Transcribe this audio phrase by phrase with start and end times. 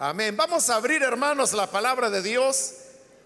[0.00, 0.36] Amén.
[0.36, 2.72] Vamos a abrir, hermanos, la palabra de Dios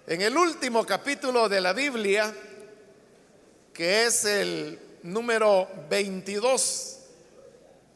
[0.06, 2.34] en el último capítulo de la Biblia,
[3.74, 6.98] que es el número 22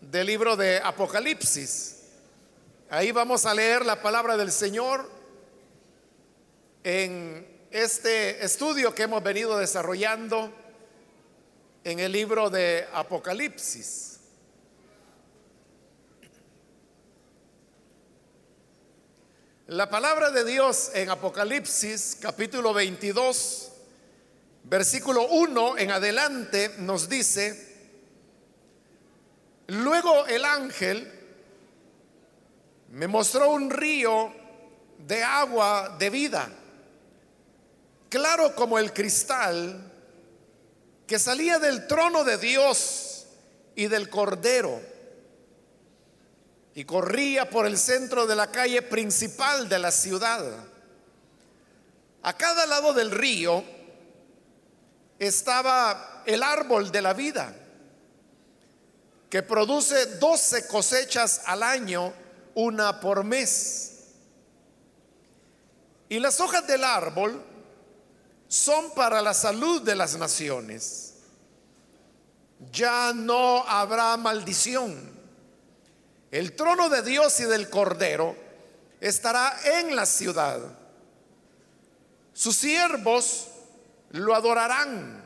[0.02, 2.02] del libro de Apocalipsis.
[2.90, 5.10] Ahí vamos a leer la palabra del Señor
[6.84, 10.52] en este estudio que hemos venido desarrollando
[11.82, 14.15] en el libro de Apocalipsis.
[19.68, 23.72] La palabra de Dios en Apocalipsis capítulo 22,
[24.62, 27.74] versículo 1 en adelante nos dice,
[29.66, 31.12] luego el ángel
[32.92, 34.32] me mostró un río
[34.98, 36.48] de agua de vida,
[38.08, 39.92] claro como el cristal,
[41.08, 43.26] que salía del trono de Dios
[43.74, 44.80] y del Cordero
[46.76, 50.44] y corría por el centro de la calle principal de la ciudad.
[52.22, 53.64] A cada lado del río
[55.18, 57.56] estaba el árbol de la vida,
[59.30, 62.12] que produce 12 cosechas al año,
[62.54, 63.92] una por mes.
[66.10, 67.42] Y las hojas del árbol
[68.48, 71.14] son para la salud de las naciones.
[72.70, 75.15] Ya no habrá maldición
[76.30, 78.36] el trono de Dios y del Cordero
[79.00, 80.60] estará en la ciudad.
[82.32, 83.48] Sus siervos
[84.10, 85.22] lo adorarán,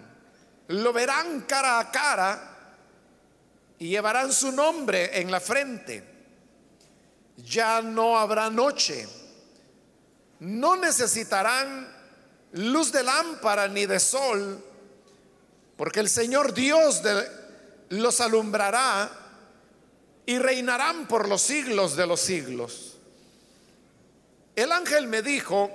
[0.69, 2.51] lo verán cara a cara
[3.79, 6.05] y llevarán su nombre en la frente.
[7.39, 9.09] Ya no habrá noche,
[10.41, 11.89] no necesitarán
[12.53, 14.63] luz de lámpara ni de sol,
[15.77, 17.03] porque el Señor Dios
[17.89, 19.11] los alumbrará
[20.27, 22.97] y reinarán por los siglos de los siglos.
[24.55, 25.71] El ángel me dijo,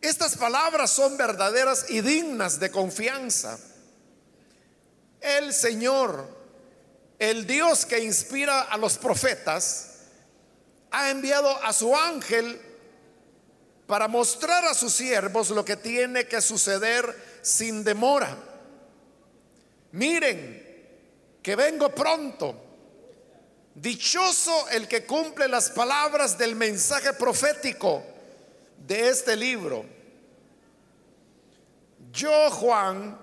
[0.00, 3.58] estas palabras son verdaderas y dignas de confianza.
[5.20, 6.26] El Señor,
[7.18, 9.98] el Dios que inspira a los profetas,
[10.90, 12.60] ha enviado a su ángel
[13.86, 18.36] para mostrar a sus siervos lo que tiene que suceder sin demora.
[19.92, 20.70] Miren,
[21.42, 22.69] que vengo pronto.
[23.80, 28.02] Dichoso el que cumple las palabras del mensaje profético
[28.76, 29.86] de este libro.
[32.12, 33.18] Yo, Juan,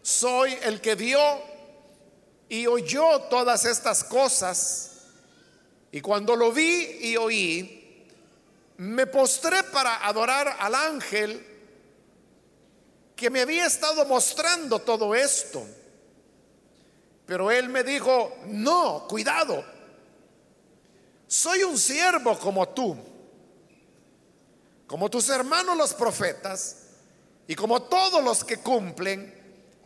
[0.00, 1.20] soy el que vio
[2.48, 4.90] y oyó todas estas cosas.
[5.90, 8.06] Y cuando lo vi y oí,
[8.76, 11.44] me postré para adorar al ángel
[13.16, 15.66] que me había estado mostrando todo esto.
[17.26, 19.71] Pero él me dijo, no, cuidado,
[21.32, 22.94] soy un siervo como tú,
[24.86, 26.76] como tus hermanos los profetas
[27.46, 29.32] y como todos los que cumplen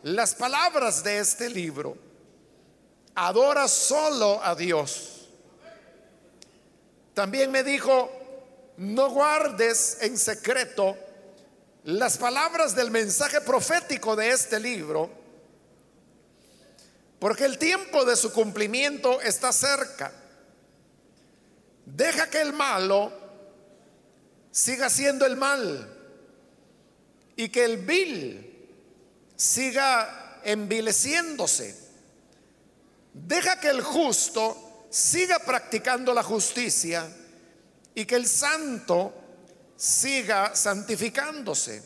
[0.02, 1.96] las palabras de este libro.
[3.14, 5.28] Adora solo a Dios.
[7.14, 8.10] También me dijo,
[8.78, 10.96] no guardes en secreto
[11.84, 15.08] las palabras del mensaje profético de este libro
[17.20, 20.12] porque el tiempo de su cumplimiento está cerca.
[21.86, 23.12] Deja que el malo
[24.50, 25.92] siga siendo el mal
[27.36, 28.68] y que el vil
[29.36, 31.86] siga envileciéndose.
[33.12, 37.08] Deja que el justo siga practicando la justicia
[37.94, 39.14] y que el santo
[39.76, 41.82] siga santificándose.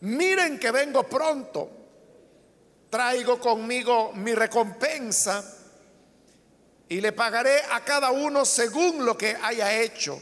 [0.00, 1.70] Miren que vengo pronto
[2.90, 5.63] traigo conmigo mi recompensa
[6.88, 10.20] y le pagaré a cada uno según lo que haya hecho.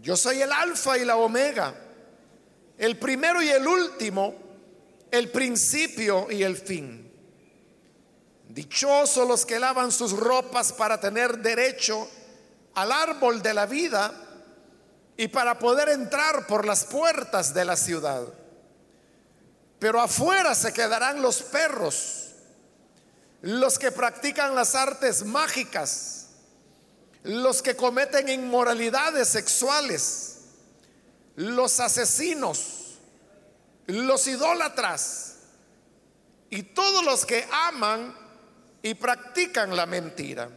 [0.00, 1.74] Yo soy el alfa y la omega,
[2.78, 4.34] el primero y el último,
[5.10, 7.10] el principio y el fin.
[8.48, 12.08] Dichosos los que lavan sus ropas para tener derecho
[12.74, 14.12] al árbol de la vida
[15.16, 18.26] y para poder entrar por las puertas de la ciudad.
[19.78, 22.21] Pero afuera se quedarán los perros,
[23.42, 26.28] los que practican las artes mágicas,
[27.24, 30.38] los que cometen inmoralidades sexuales,
[31.34, 32.98] los asesinos,
[33.86, 35.28] los idólatras.
[36.50, 38.14] Y todos los que aman
[38.82, 40.50] y practican la mentira.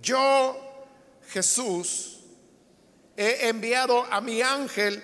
[0.00, 0.86] Yo,
[1.28, 2.20] Jesús,
[3.16, 5.02] he enviado a mi ángel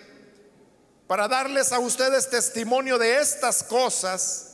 [1.08, 4.45] para darles a ustedes testimonio de estas cosas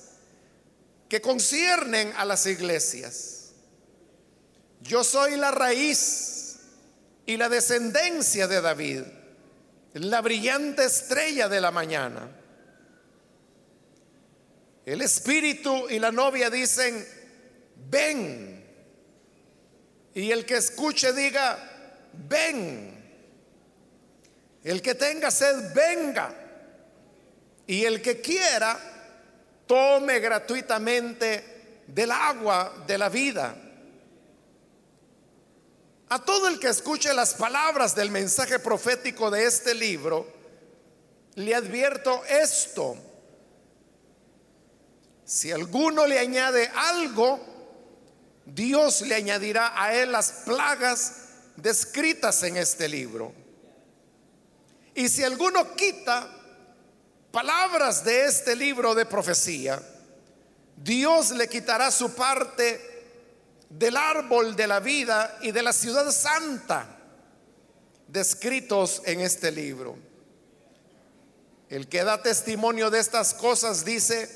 [1.12, 3.52] que conciernen a las iglesias.
[4.80, 6.56] yo soy la raíz
[7.26, 9.02] y la descendencia de David,
[9.92, 12.34] la brillante estrella de la mañana.
[14.86, 17.06] El espíritu y la novia dicen,
[17.90, 18.64] ven.
[20.14, 23.04] Y el que escuche diga, ven.
[24.64, 26.34] El que tenga sed, venga.
[27.66, 28.91] Y el que quiera,
[29.66, 33.56] tome gratuitamente del agua de la vida.
[36.08, 40.26] A todo el que escuche las palabras del mensaje profético de este libro,
[41.36, 42.96] le advierto esto.
[45.24, 47.40] Si alguno le añade algo,
[48.44, 51.14] Dios le añadirá a él las plagas
[51.56, 53.32] descritas en este libro.
[54.94, 56.28] Y si alguno quita
[57.32, 59.82] palabras de este libro de profecía,
[60.76, 62.92] Dios le quitará su parte
[63.70, 66.98] del árbol de la vida y de la ciudad santa
[68.06, 69.96] descritos en este libro.
[71.70, 74.28] El que da testimonio de estas cosas dice,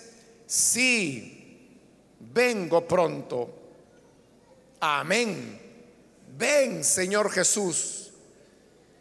[0.46, 1.78] sí,
[2.19, 3.50] vengo pronto.
[4.81, 5.60] Amén.
[6.38, 8.12] Ven, Señor Jesús.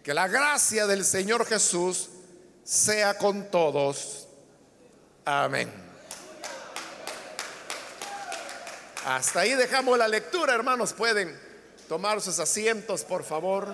[0.04, 2.10] Que la gracia del Señor Jesús
[2.66, 4.28] sea con todos.
[5.24, 5.72] Amén.
[9.06, 10.92] Hasta ahí dejamos la lectura, hermanos.
[10.94, 11.40] Pueden
[11.88, 13.68] tomar sus asientos, por favor.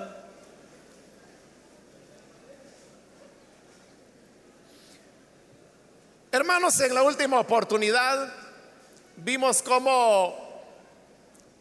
[6.34, 8.34] Hermanos, en la última oportunidad
[9.18, 10.36] vimos cómo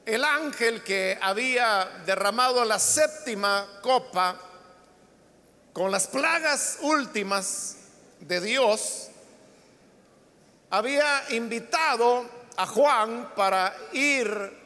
[0.05, 4.50] el ángel que había derramado la séptima copa
[5.73, 7.77] con las plagas últimas
[8.21, 9.09] de Dios,
[10.71, 14.59] había invitado a Juan para ir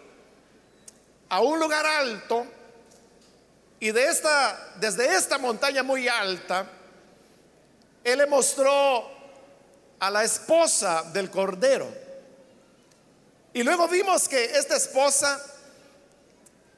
[1.29, 2.47] a un lugar alto
[3.81, 6.67] y de esta desde esta montaña muy alta
[8.05, 9.11] él le mostró
[9.99, 11.91] a la esposa del cordero.
[13.55, 15.43] Y luego vimos que esta esposa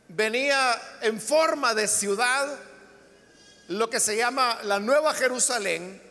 [0.08, 2.49] venía en forma de ciudad,
[3.69, 6.03] lo que se llama la Nueva Jerusalén,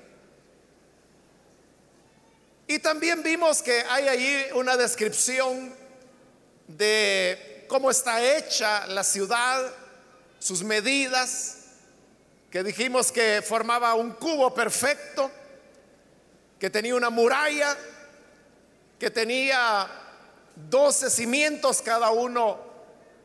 [2.67, 5.75] y también vimos que hay ahí una descripción
[6.67, 9.71] de cómo está hecha la ciudad,
[10.39, 11.57] sus medidas,
[12.49, 15.29] que dijimos que formaba un cubo perfecto,
[16.59, 17.77] que tenía una muralla,
[18.97, 19.87] que tenía
[20.55, 22.59] doce cimientos cada uno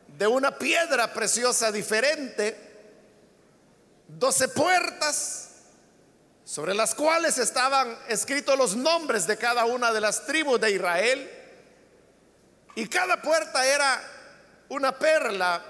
[0.05, 2.70] de una piedra preciosa diferente,
[4.17, 5.49] doce puertas,
[6.43, 11.31] sobre las cuales estaban escritos los nombres de cada una de las tribus de Israel.
[12.75, 14.01] Y cada puerta era
[14.69, 15.63] una perla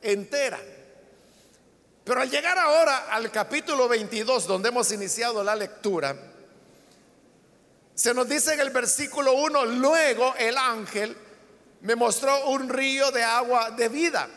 [0.00, 0.60] entera.
[2.04, 6.16] Pero al llegar ahora al capítulo 22, donde hemos iniciado la lectura,
[7.94, 11.16] se nos dice en el versículo 1, luego el ángel
[11.82, 14.28] me mostró un río de agua de vida.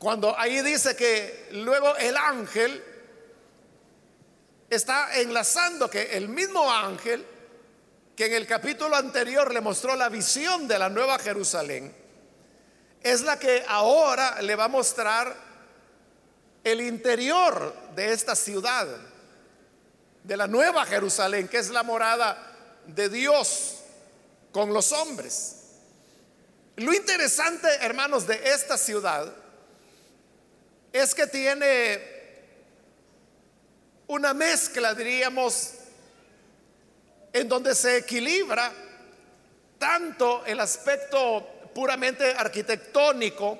[0.00, 2.82] Cuando ahí dice que luego el ángel
[4.70, 7.22] está enlazando que el mismo ángel
[8.16, 11.94] que en el capítulo anterior le mostró la visión de la nueva Jerusalén,
[13.02, 15.36] es la que ahora le va a mostrar
[16.64, 18.86] el interior de esta ciudad,
[20.24, 23.80] de la nueva Jerusalén, que es la morada de Dios
[24.50, 25.56] con los hombres.
[26.76, 29.39] Lo interesante, hermanos, de esta ciudad
[30.92, 32.00] es que tiene
[34.06, 35.74] una mezcla, diríamos,
[37.32, 38.72] en donde se equilibra
[39.78, 43.58] tanto el aspecto puramente arquitectónico,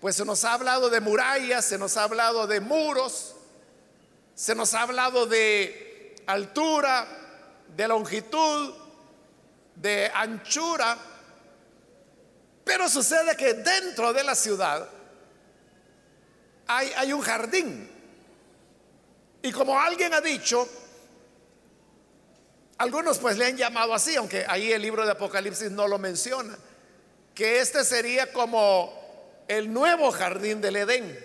[0.00, 3.34] pues se nos ha hablado de murallas, se nos ha hablado de muros,
[4.34, 7.06] se nos ha hablado de altura,
[7.76, 8.74] de longitud,
[9.74, 10.96] de anchura,
[12.64, 14.88] pero sucede que dentro de la ciudad
[16.66, 17.90] hay, un jardín.
[19.42, 20.68] Y como alguien ha dicho,
[22.78, 26.56] algunos pues le han llamado así, aunque ahí el libro de Apocalipsis no lo menciona,
[27.34, 31.18] que este sería como el nuevo jardín del Edén,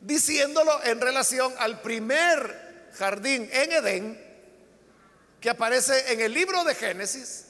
[0.00, 4.26] diciéndolo en relación al primer jardín en Edén
[5.40, 7.44] que aparece en el libro de Génesis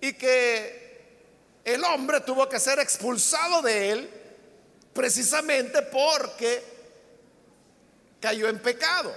[0.00, 0.84] y que
[1.64, 4.10] el hombre tuvo que ser expulsado de él
[4.94, 6.62] precisamente porque
[8.20, 9.14] cayó en pecado.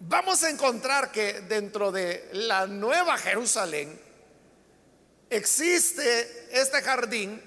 [0.00, 3.98] Vamos a encontrar que dentro de la nueva Jerusalén
[5.30, 7.40] existe este jardín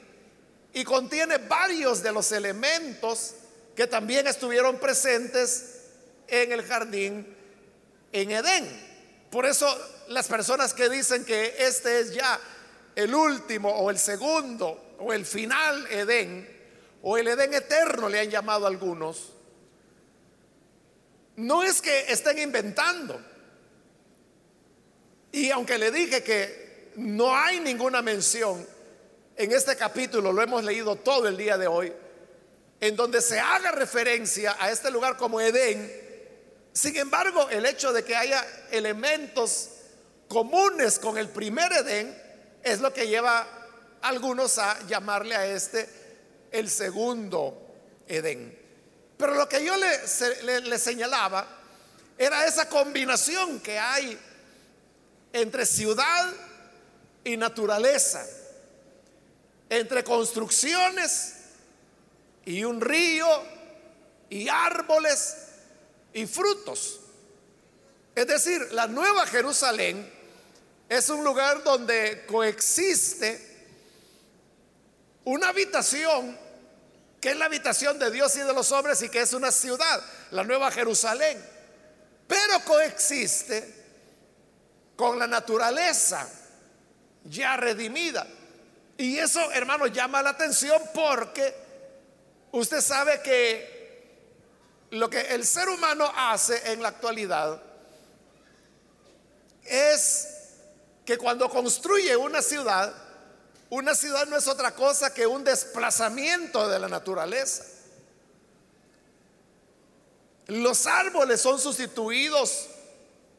[0.74, 3.36] y contiene varios de los elementos
[3.76, 5.82] que también estuvieron presentes
[6.28, 7.36] en el jardín
[8.12, 8.92] en Edén.
[9.30, 9.68] Por eso
[10.10, 12.40] las personas que dicen que este es ya
[12.96, 16.51] el último o el segundo o el final Edén
[17.02, 19.34] o el Edén eterno le han llamado algunos,
[21.36, 23.20] no es que estén inventando.
[25.32, 28.66] Y aunque le dije que no hay ninguna mención
[29.36, 31.94] en este capítulo, lo hemos leído todo el día de hoy,
[32.80, 36.02] en donde se haga referencia a este lugar como Edén,
[36.74, 39.70] sin embargo, el hecho de que haya elementos
[40.28, 42.18] comunes con el primer Edén
[42.64, 43.40] es lo que lleva
[44.02, 46.01] a algunos a llamarle a este
[46.52, 47.58] el segundo
[48.08, 48.58] Edén.
[49.18, 51.48] Pero lo que yo le, señalaba
[52.18, 54.20] era esa combinación que hay
[55.34, 56.34] entre ciudad
[57.24, 58.26] y naturaleza,
[59.70, 61.36] entre construcciones
[62.46, 63.28] y un río
[64.30, 65.38] y árboles
[66.14, 67.00] y frutos.
[68.16, 70.12] Es decir, la nueva Jerusalén
[70.90, 73.52] es un lugar donde coexiste
[75.24, 76.38] una habitación
[77.22, 80.02] que es la habitación de Dios y de los hombres y que es una ciudad,
[80.32, 81.40] la nueva Jerusalén.
[82.28, 83.82] Pero coexiste
[84.96, 86.28] con la naturaleza
[87.26, 88.26] ya redimida.
[88.98, 91.56] Y eso, hermano, llama la atención porque
[92.52, 93.72] usted sabe que
[94.90, 97.62] lo que el ser humano hace en la actualidad
[99.64, 100.28] es
[101.06, 102.94] que cuando construye una ciudad,
[103.72, 107.66] una ciudad no es otra cosa que un desplazamiento de la naturaleza.
[110.46, 112.68] Los árboles son sustituidos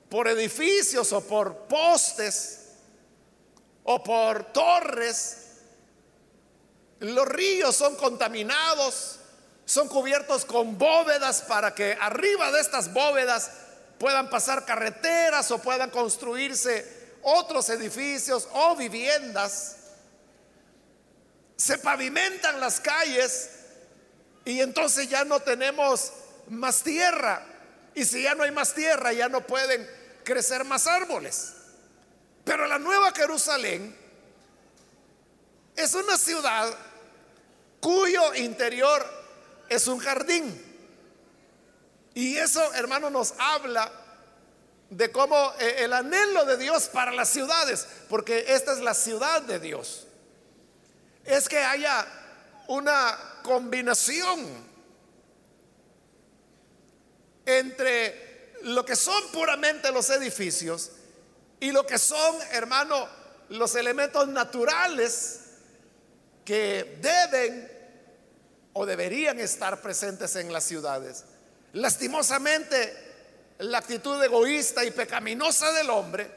[0.09, 2.71] por edificios o por postes
[3.85, 5.37] o por torres.
[6.99, 9.21] Los ríos son contaminados
[9.65, 13.51] son cubiertos con bóvedas para que arriba de estas bóvedas
[13.99, 19.77] puedan pasar carreteras o puedan construirse otros edificios o viviendas.
[21.57, 23.51] Se pavimentan las calles
[24.45, 26.13] y entonces ya no tenemos
[26.49, 27.47] más tierra.
[27.95, 29.89] Y si ya no hay más tierra, ya no pueden
[30.25, 31.55] crecer más árboles.
[32.45, 33.97] Pero la Nueva Jerusalén
[35.77, 36.77] es una ciudad
[37.81, 39.05] cuyo interior
[39.69, 40.71] es un jardín.
[42.15, 43.91] Y eso, hermano, nos habla
[44.91, 49.41] de cómo eh, el anhelo de Dios para las ciudades, porque esta es la ciudad
[49.43, 50.07] de Dios,
[51.25, 52.07] es que haya
[52.69, 54.73] una combinación
[57.45, 60.93] entre lo que son puramente los edificios
[61.61, 63.09] y lo que son, hermano,
[63.51, 65.41] los elementos naturales
[66.45, 67.71] que deben
[68.73, 71.25] o deberían estar presentes en las ciudades.
[71.75, 73.13] Lastimosamente,
[73.59, 76.31] la actitud egoísta y pecaminosa del hombre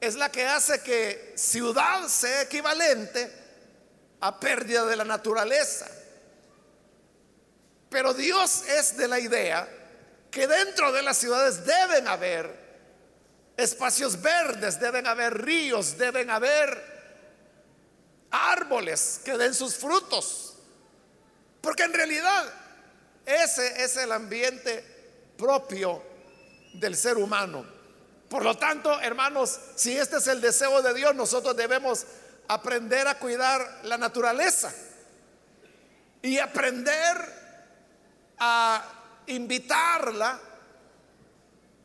[0.00, 3.43] es la que hace que ciudad sea equivalente
[4.24, 5.86] a pérdida de la naturaleza.
[7.90, 9.68] Pero Dios es de la idea
[10.30, 12.50] que dentro de las ciudades deben haber
[13.54, 16.82] espacios verdes, deben haber ríos, deben haber
[18.30, 20.54] árboles que den sus frutos.
[21.60, 22.50] Porque en realidad
[23.26, 24.82] ese es el ambiente
[25.36, 26.02] propio
[26.72, 27.66] del ser humano.
[28.30, 32.06] Por lo tanto, hermanos, si este es el deseo de Dios, nosotros debemos
[32.48, 34.72] aprender a cuidar la naturaleza
[36.22, 37.16] y aprender
[38.38, 38.82] a
[39.26, 40.40] invitarla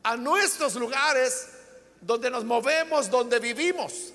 [0.02, 1.48] a nuestros lugares
[2.00, 4.12] donde nos movemos, donde vivimos.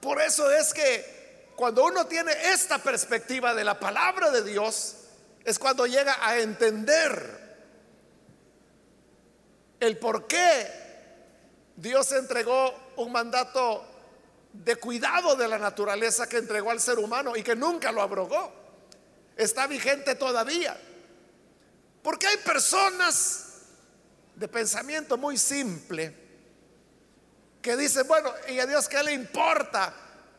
[0.00, 4.96] Por eso es que cuando uno tiene esta perspectiva de la palabra de Dios,
[5.44, 7.44] es cuando llega a entender
[9.80, 10.84] el por qué
[11.76, 13.93] Dios entregó un mandato
[14.54, 18.52] de cuidado de la naturaleza que entregó al ser humano y que nunca lo abrogó.
[19.36, 20.80] Está vigente todavía.
[22.02, 23.62] Porque hay personas
[24.34, 26.22] de pensamiento muy simple
[27.60, 29.94] que dicen, bueno, ¿y a Dios qué le importa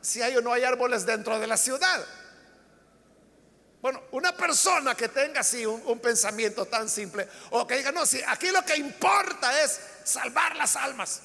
[0.05, 2.05] si hay o no hay árboles dentro de la ciudad.
[3.81, 8.21] Bueno, una persona que tenga así un, pensamiento tan simple, o que diga, no, si
[8.27, 11.21] aquí lo que importa es salvar las almas.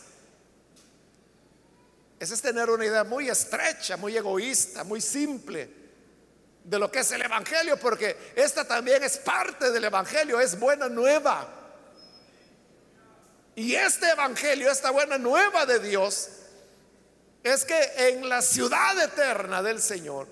[2.20, 5.70] Ese es tener una idea muy estrecha, muy egoísta, muy simple
[6.62, 10.90] de lo que es el Evangelio, porque esta también es parte del Evangelio, es buena
[10.90, 11.48] nueva.
[13.54, 16.28] Y este Evangelio, esta buena nueva de Dios,
[17.42, 20.28] es que en la ciudad eterna del Señor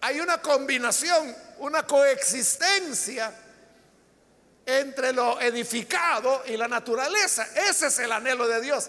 [0.00, 3.30] hay una combinación, una coexistencia
[4.64, 7.46] entre lo edificado y la naturaleza.
[7.68, 8.88] Ese es el anhelo de Dios.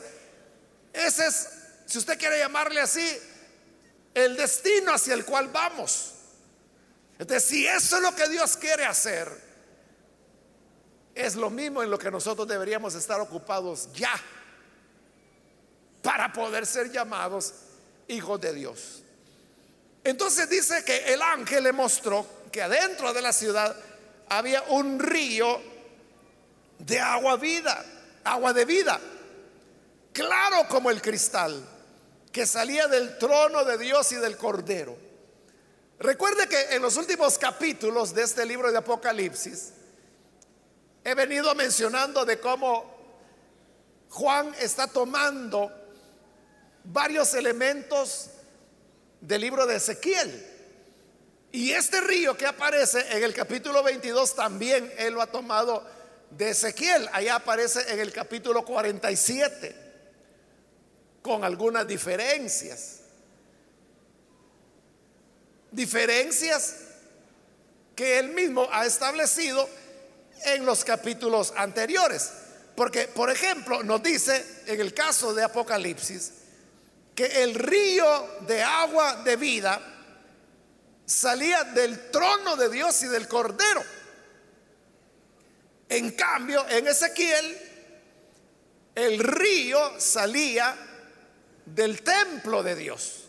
[0.94, 1.50] Ese es,
[1.88, 3.06] si usted quiere llamarle así,
[4.14, 6.14] el destino hacia el cual vamos.
[7.18, 9.28] Entonces, si eso es lo que Dios quiere hacer,
[11.16, 14.14] es lo mismo en lo que nosotros deberíamos estar ocupados ya
[16.02, 17.54] para poder ser llamados
[18.08, 19.04] hijos de Dios.
[20.04, 23.76] Entonces dice que el ángel le mostró que adentro de la ciudad
[24.28, 25.62] había un río
[26.80, 27.86] de agua vida,
[28.24, 29.00] agua de vida,
[30.14, 31.68] claro como el cristal,
[32.32, 34.98] que salía del trono de Dios y del Cordero.
[36.00, 39.74] Recuerde que en los últimos capítulos de este libro de Apocalipsis
[41.04, 42.94] he venido mencionando de cómo
[44.10, 45.72] Juan está tomando
[46.84, 48.30] varios elementos
[49.22, 50.50] del libro de Ezequiel.
[51.52, 55.86] Y este río que aparece en el capítulo 22 también él lo ha tomado
[56.32, 57.08] de Ezequiel.
[57.14, 59.83] Allá aparece en el capítulo 47
[61.24, 63.00] con algunas diferencias.
[65.72, 66.76] Diferencias
[67.96, 69.68] que él mismo ha establecido
[70.46, 72.32] en los capítulos anteriores.
[72.76, 76.34] Porque, por ejemplo, nos dice en el caso de Apocalipsis,
[77.16, 79.80] que el río de agua de vida
[81.06, 83.84] salía del trono de Dios y del Cordero.
[85.88, 87.58] En cambio, en Ezequiel,
[88.96, 90.76] el río salía
[91.66, 93.24] del templo de Dios.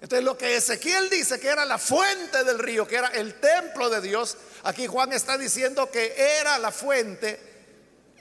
[0.00, 3.88] Entonces lo que Ezequiel dice que era la fuente del río, que era el templo
[3.88, 7.40] de Dios, aquí Juan está diciendo que era la fuente,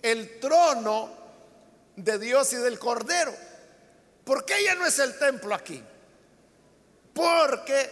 [0.01, 1.11] el trono
[1.95, 3.35] de Dios y del Cordero.
[4.23, 5.83] ¿Por qué ya no es el templo aquí?
[7.13, 7.91] Porque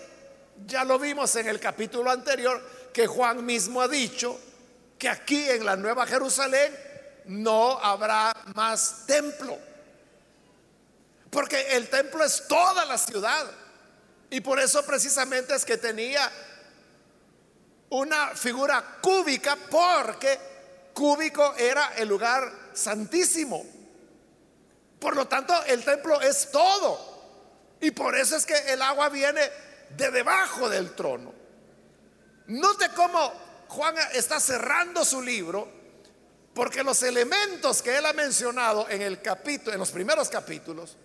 [0.66, 2.62] ya lo vimos en el capítulo anterior
[2.94, 4.40] que Juan mismo ha dicho
[4.98, 6.74] que aquí en la Nueva Jerusalén
[7.26, 9.58] no habrá más templo.
[11.32, 13.50] Porque el templo es toda la ciudad.
[14.30, 16.32] Y por eso precisamente es que tenía
[17.90, 20.40] una figura cúbica porque
[20.94, 23.66] cúbico era el lugar santísimo.
[25.00, 27.10] Por lo tanto, el templo es todo.
[27.80, 29.42] Y por eso es que el agua viene
[29.98, 31.34] de debajo del trono.
[32.48, 33.34] Note cómo
[33.70, 35.68] Juan está cerrando su libro,
[36.54, 40.98] porque los elementos que él ha mencionado en el capítulo, en los primeros capítulos,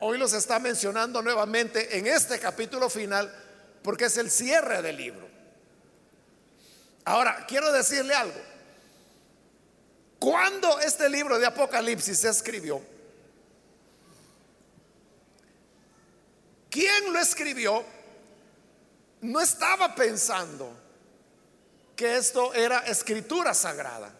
[0.00, 3.32] hoy los está mencionando nuevamente en este capítulo final,
[3.82, 5.28] porque es el cierre del libro.
[7.04, 8.40] Ahora, quiero decirle algo.
[10.18, 12.82] Cuando este libro de Apocalipsis se escribió,
[16.68, 17.84] quien lo escribió
[19.20, 20.70] no estaba pensando
[21.96, 24.12] que esto era escritura sagrada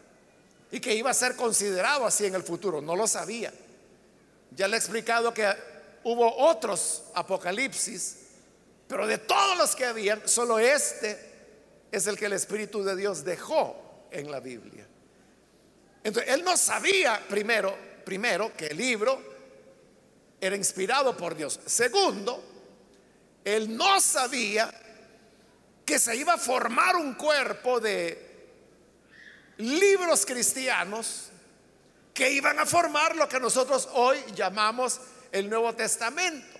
[0.70, 2.80] y que iba a ser considerado así en el futuro.
[2.80, 3.52] No lo sabía.
[4.50, 5.46] Ya le he explicado que
[6.04, 8.16] hubo otros apocalipsis,
[8.86, 11.28] pero de todos los que habían, solo este
[11.90, 14.86] es el que el Espíritu de Dios dejó en la Biblia.
[16.02, 19.20] Entonces, él no sabía primero, primero que el libro
[20.40, 21.60] era inspirado por Dios.
[21.66, 22.42] Segundo,
[23.44, 24.72] él no sabía
[25.84, 28.28] que se iba a formar un cuerpo de
[29.58, 31.30] libros cristianos
[32.18, 35.00] que iban a formar lo que nosotros hoy llamamos
[35.30, 36.58] el Nuevo Testamento.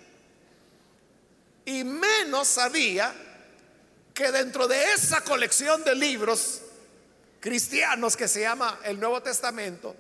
[1.65, 3.13] Y menos sabía
[4.15, 6.63] que dentro de esa colección de libros
[7.41, 9.97] cristianos que se llama el Nuevo Testamento,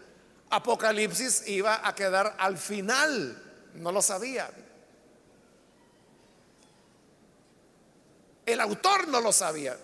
[0.50, 3.42] Apocalipsis iba a quedar al final.
[3.74, 4.48] No lo sabía.
[8.46, 9.76] El autor no lo sabía.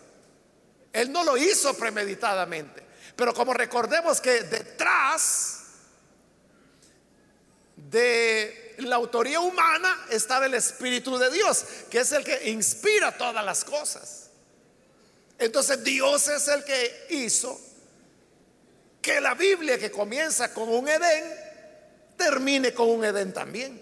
[0.93, 2.81] Él no lo hizo premeditadamente.
[3.17, 5.63] Pero como recordemos que detrás
[7.95, 13.45] de la autoría humana estaba el Espíritu de Dios, que es el que inspira todas
[13.45, 14.31] las cosas.
[15.39, 17.61] Entonces Dios es el que hizo
[19.01, 21.25] que la Biblia que comienza con un Edén
[22.17, 23.81] termine con un Edén también.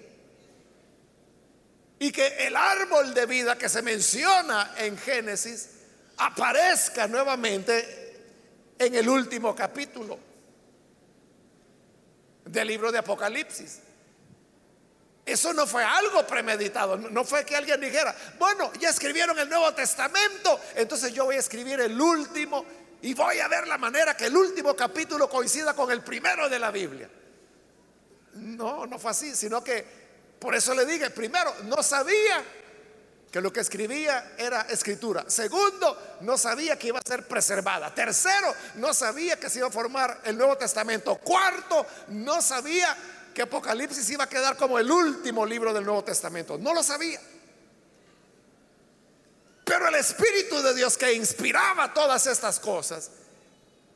[1.99, 5.71] Y que el árbol de vida que se menciona en Génesis
[6.19, 10.19] aparezca nuevamente en el último capítulo
[12.45, 13.79] del libro de Apocalipsis.
[15.25, 19.73] Eso no fue algo premeditado, no fue que alguien dijera, bueno, ya escribieron el Nuevo
[19.73, 22.65] Testamento, entonces yo voy a escribir el último
[23.03, 26.59] y voy a ver la manera que el último capítulo coincida con el primero de
[26.59, 27.09] la Biblia.
[28.35, 30.03] no, no fue así, sino que
[30.41, 32.43] por eso le dije, primero, no sabía
[33.31, 35.25] que lo que escribía era escritura.
[35.29, 37.95] Segundo, no sabía que iba a ser preservada.
[37.95, 41.15] Tercero, no sabía que se iba a formar el Nuevo Testamento.
[41.17, 42.95] Cuarto, no sabía
[43.33, 46.59] que Apocalipsis iba a quedar como el último libro del Nuevo Testamento.
[46.59, 47.21] No lo sabía.
[49.65, 53.11] Pero el Espíritu de Dios que inspiraba todas estas cosas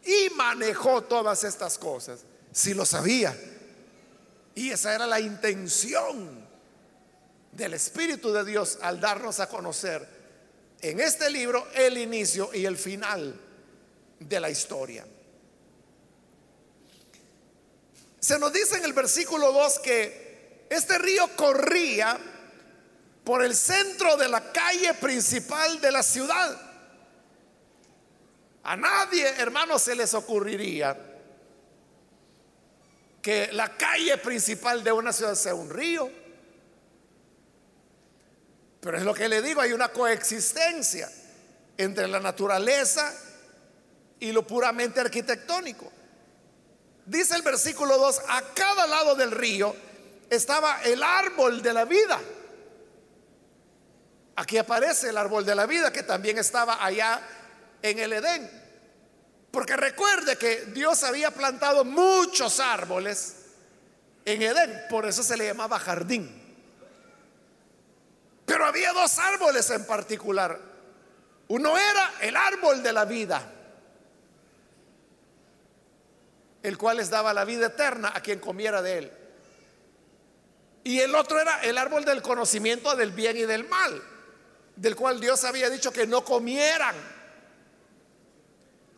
[0.04, 2.20] y manejó todas estas cosas,
[2.52, 3.36] sí lo sabía.
[4.54, 6.46] Y esa era la intención
[7.52, 10.06] del Espíritu de Dios al darnos a conocer
[10.80, 13.38] en este libro el inicio y el final
[14.20, 15.06] de la historia.
[18.26, 22.18] Se nos dice en el versículo 2 que este río corría
[23.22, 26.60] por el centro de la calle principal de la ciudad.
[28.64, 30.98] A nadie, hermanos, se les ocurriría
[33.22, 36.10] que la calle principal de una ciudad sea un río.
[38.80, 41.08] Pero es lo que le digo, hay una coexistencia
[41.76, 43.14] entre la naturaleza
[44.18, 45.92] y lo puramente arquitectónico.
[47.06, 49.74] Dice el versículo 2, a cada lado del río
[50.28, 52.20] estaba el árbol de la vida.
[54.34, 57.22] Aquí aparece el árbol de la vida que también estaba allá
[57.80, 58.50] en el Edén.
[59.50, 63.36] Porque recuerde que Dios había plantado muchos árboles
[64.24, 66.42] en Edén, por eso se le llamaba jardín.
[68.44, 70.60] Pero había dos árboles en particular.
[71.48, 73.42] Uno era el árbol de la vida,
[76.66, 79.12] el cual les daba la vida eterna a quien comiera de él.
[80.82, 84.02] Y el otro era el árbol del conocimiento del bien y del mal
[84.74, 86.96] del cual Dios había dicho que no comieran.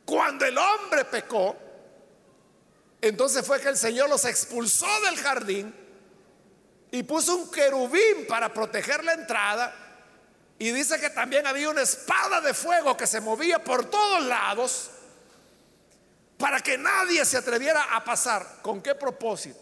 [0.06, 1.56] Cuando el hombre pecó,
[3.02, 5.74] entonces fue que el Señor los expulsó del jardín
[6.90, 9.74] y puso un querubín para proteger la entrada.
[10.58, 14.90] Y dice que también había una espada de fuego que se movía por todos lados
[16.38, 18.62] para que nadie se atreviera a pasar.
[18.62, 19.60] ¿Con qué propósito?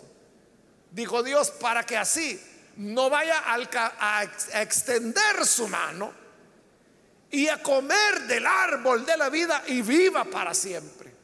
[0.91, 2.41] Dijo Dios, para que así
[2.77, 4.23] no vaya a,
[4.61, 6.13] extender su mano
[7.31, 11.15] y a comer del árbol de la vida y viva para siempre.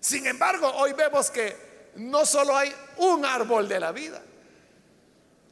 [0.00, 4.22] Sin embargo, hoy vemos que no solo hay un árbol de la vida,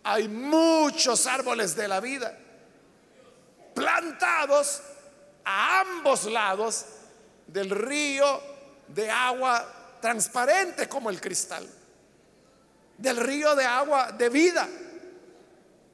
[0.04, 2.38] hay muchos árboles de la vida
[3.74, 4.80] plantados
[5.44, 6.86] a ambos lados
[7.46, 8.40] del río
[8.88, 11.68] de agua transparente como el cristal
[12.98, 14.68] del río de agua de vida.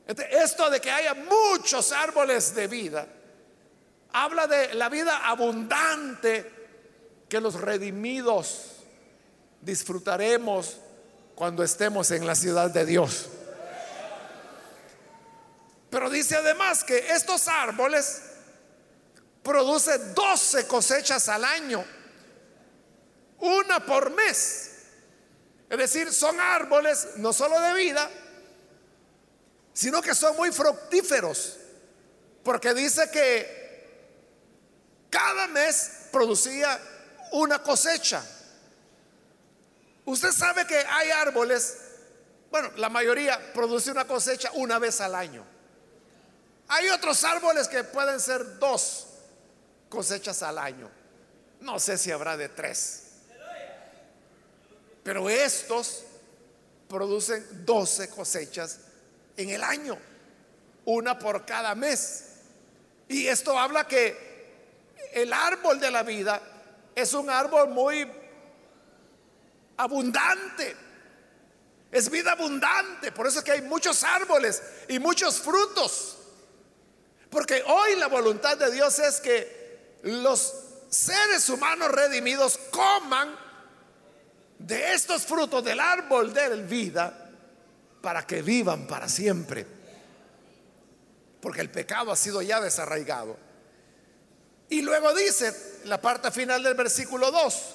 [0.07, 3.07] Esto de que haya muchos árboles de vida,
[4.13, 6.51] habla de la vida abundante
[7.29, 8.77] que los redimidos
[9.61, 10.79] disfrutaremos
[11.35, 13.29] cuando estemos en la ciudad de Dios.
[15.91, 18.23] Pero dice además que estos árboles
[19.51, 21.85] producen 12 cosechas al año,
[23.41, 24.71] una por mes.
[25.69, 28.09] Es decir, son árboles no solo de vida,
[29.73, 31.57] sino que son muy fructíferos.
[32.45, 33.89] Porque dice que
[35.11, 36.81] cada mes producía
[37.33, 38.25] una cosecha.
[40.05, 41.77] Usted sabe que hay árboles,
[42.53, 45.45] bueno, la mayoría produce una cosecha una vez al año.
[46.69, 49.09] Hay otros árboles que pueden ser dos
[49.91, 50.91] cosechas al año.
[51.61, 53.09] No sé si habrá de tres.
[55.03, 56.05] Pero estos
[56.89, 58.79] producen 12 cosechas
[59.37, 59.99] en el año,
[60.85, 62.25] una por cada mes.
[63.09, 64.31] Y esto habla que
[65.13, 66.41] el árbol de la vida
[66.95, 68.07] es un árbol muy
[69.77, 70.77] abundante.
[71.91, 73.11] Es vida abundante.
[73.11, 76.19] Por eso es que hay muchos árboles y muchos frutos.
[77.31, 79.60] Porque hoy la voluntad de Dios es que
[80.03, 80.55] los
[80.89, 83.37] seres humanos redimidos coman
[84.59, 87.31] de estos frutos del árbol de vida
[88.01, 89.67] para que vivan para siempre.
[91.41, 93.37] Porque el pecado ha sido ya desarraigado.
[94.69, 97.75] Y luego dice la parte final del versículo 2,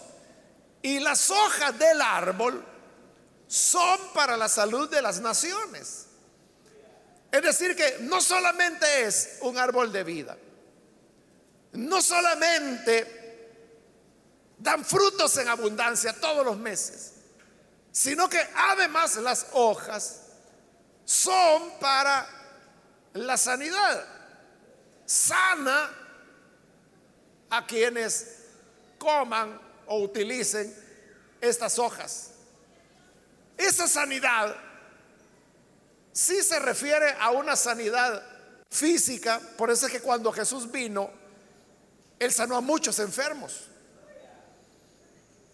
[0.83, 2.63] y las hojas del árbol
[3.47, 6.05] son para la salud de las naciones.
[7.31, 10.37] Es decir, que no solamente es un árbol de vida,
[11.75, 13.25] no solamente
[14.57, 17.13] dan frutos en abundancia todos los meses,
[17.91, 20.21] sino que además las hojas
[21.03, 22.27] son para
[23.13, 24.05] la sanidad.
[25.05, 25.91] Sana
[27.49, 28.37] a quienes
[28.97, 30.75] coman o utilicen
[31.39, 32.31] estas hojas.
[33.57, 34.55] esa sanidad
[36.11, 38.23] sí se refiere a una sanidad
[38.69, 41.11] física, por eso es que cuando Jesús vino,
[42.19, 43.67] Él sanó a muchos enfermos.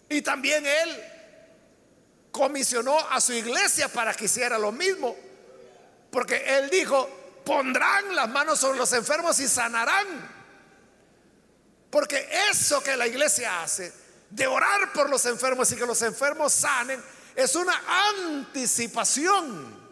[0.08, 1.04] Y también Él
[2.30, 5.16] comisionó a su iglesia para que hiciera lo mismo,
[6.10, 7.08] porque Él dijo,
[7.44, 10.42] pondrán las manos sobre los enfermos y sanarán.
[11.90, 13.92] Porque eso que la iglesia hace,
[14.30, 17.02] de orar por los enfermos y que los enfermos sanen,
[17.34, 17.74] es una
[18.08, 19.82] anticipación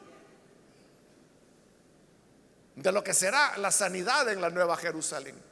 [2.77, 5.50] de lo que será la sanidad en la Nueva Jerusalén.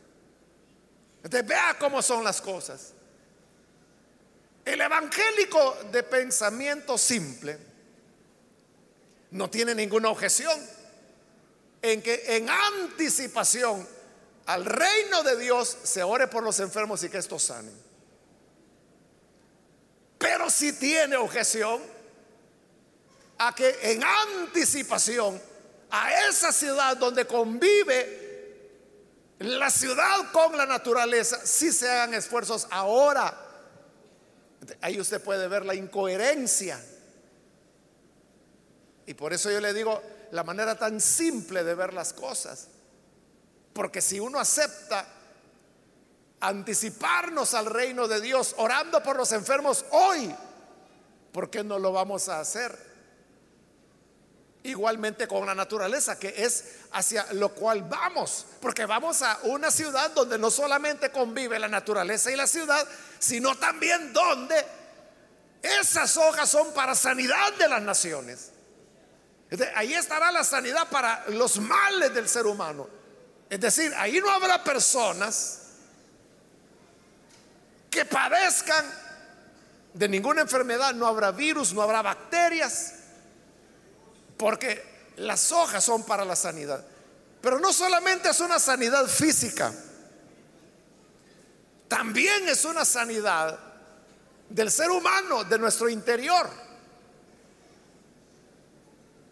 [1.22, 2.92] Entonces vea cómo son las cosas.
[4.64, 7.58] El evangélico de pensamiento simple
[9.30, 10.58] no tiene ninguna objeción
[11.82, 13.86] en que en anticipación
[14.46, 17.74] al reino de Dios se ore por los enfermos y que estos sanen.
[20.18, 21.80] Pero si tiene objeción
[23.38, 25.40] a que en anticipación
[25.90, 28.27] a esa ciudad donde convive
[29.38, 33.46] la ciudad con la naturaleza, si se hagan esfuerzos ahora.
[34.80, 36.84] Ahí usted puede ver la incoherencia.
[39.06, 42.68] Y por eso yo le digo la manera tan simple de ver las cosas.
[43.72, 45.06] Porque si uno acepta
[46.40, 50.34] anticiparnos al reino de Dios orando por los enfermos hoy,
[51.32, 52.87] ¿por qué no lo vamos a hacer?
[54.68, 60.10] Igualmente con la naturaleza, que es hacia lo cual vamos, porque vamos a una ciudad
[60.10, 62.86] donde no solamente convive la naturaleza y la ciudad,
[63.18, 64.62] sino también donde
[65.62, 68.50] esas hojas son para sanidad de las naciones.
[69.74, 72.86] Ahí estará la sanidad para los males del ser humano.
[73.48, 75.60] Es decir, ahí no habrá personas
[77.88, 78.84] que padezcan
[79.94, 82.97] de ninguna enfermedad, no habrá virus, no habrá bacterias
[84.38, 86.84] porque las hojas son para la sanidad.
[87.42, 89.72] Pero no solamente es una sanidad física,
[91.88, 93.58] también es una sanidad
[94.48, 96.48] del ser humano, de nuestro interior.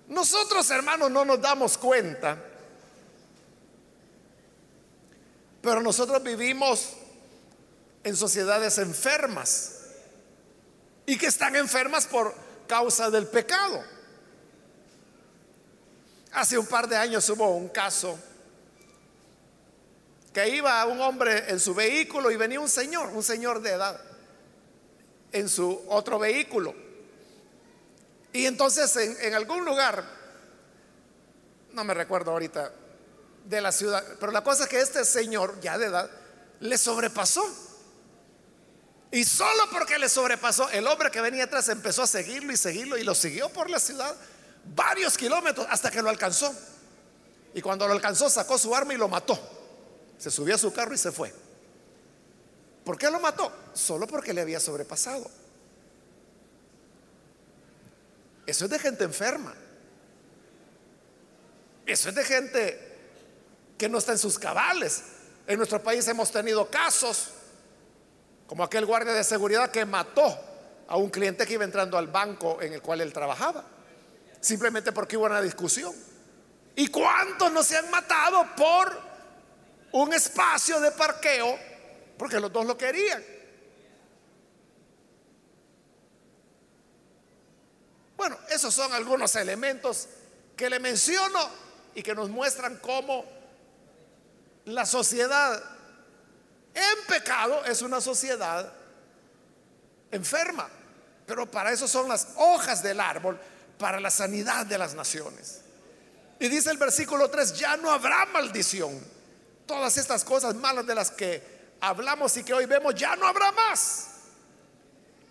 [0.09, 2.39] Nosotros, hermanos, no nos damos cuenta,
[5.61, 6.93] pero nosotros vivimos
[8.05, 9.81] en sociedades enfermas
[11.07, 12.35] y que están enfermas por
[12.69, 13.96] causa del pecado.
[16.37, 18.19] Hace un par de años hubo un caso
[20.35, 23.99] que iba un hombre en su vehículo y venía un señor, un señor de edad,
[25.33, 26.75] en su otro vehículo.
[28.35, 30.05] Y entonces en, algún lugar,
[31.73, 32.71] no me recuerdo ahorita,
[33.47, 36.11] de la ciudad, pero la cosa es que este señor, ya de edad,
[36.61, 37.43] le sobrepasó.
[39.11, 42.99] Y solo porque le sobrepasó, el hombre que venía atrás empezó a seguirlo y seguirlo
[42.99, 44.15] y lo siguió por la ciudad
[44.75, 46.55] varios kilómetros hasta que lo alcanzó.
[47.55, 49.39] Y cuando lo alcanzó sacó su arma y lo mató.
[50.19, 51.33] Se subió a su carro y se fue.
[52.85, 53.53] ¿Por qué lo mató?
[53.75, 55.29] Solo porque le había sobrepasado.
[58.47, 59.55] Eso es de gente enferma.
[61.85, 62.97] Eso es de gente
[63.77, 65.03] que no está en sus cabales.
[65.47, 67.31] En nuestro país hemos tenido casos
[68.47, 70.39] como aquel guardia de seguridad que mató
[70.89, 73.76] a un cliente que iba entrando al banco en el cual él trabajaba
[74.47, 75.93] simplemente porque hubo una discusión.
[76.77, 79.01] ¿Y cuántos no se han matado por
[79.93, 81.59] un espacio de parqueo?
[82.17, 83.25] Porque los dos lo querían.
[88.17, 90.09] Bueno, esos son algunos elementos
[90.57, 91.51] que le menciono
[91.95, 93.25] y que nos muestran cómo
[94.67, 95.63] la sociedad
[96.73, 98.73] en pecado es una sociedad
[100.11, 100.69] enferma.
[101.27, 103.41] Pero para eso son las hojas del árbol
[103.79, 105.61] para la sanidad de las naciones.
[106.39, 108.99] Y dice el versículo 3, ya no habrá maldición.
[109.67, 113.53] Todas estas cosas malas de las que hablamos y que hoy vemos, ya no habrá
[113.53, 114.09] más.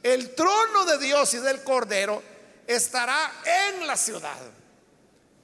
[0.01, 2.21] El trono de Dios y del Cordero
[2.67, 3.31] estará
[3.71, 4.37] en la ciudad.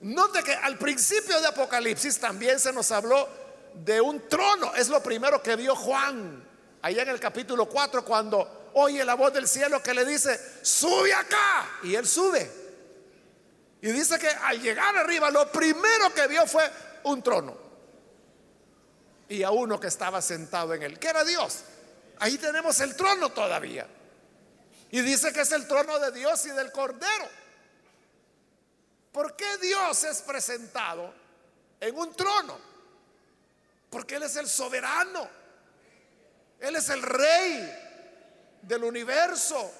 [0.01, 3.27] Note que al principio de Apocalipsis también se nos habló
[3.73, 4.73] de un trono.
[4.75, 6.43] Es lo primero que vio Juan,
[6.81, 11.13] allá en el capítulo 4, cuando oye la voz del cielo que le dice, sube
[11.13, 11.79] acá.
[11.83, 12.60] Y él sube.
[13.81, 16.69] Y dice que al llegar arriba lo primero que vio fue
[17.03, 17.57] un trono.
[19.27, 21.63] Y a uno que estaba sentado en él, que era Dios.
[22.19, 23.87] Ahí tenemos el trono todavía.
[24.91, 27.27] Y dice que es el trono de Dios y del Cordero.
[29.11, 31.13] ¿Por qué Dios es presentado
[31.79, 32.57] en un trono?
[33.89, 35.27] Porque Él es el soberano.
[36.59, 39.73] Él es el rey del universo,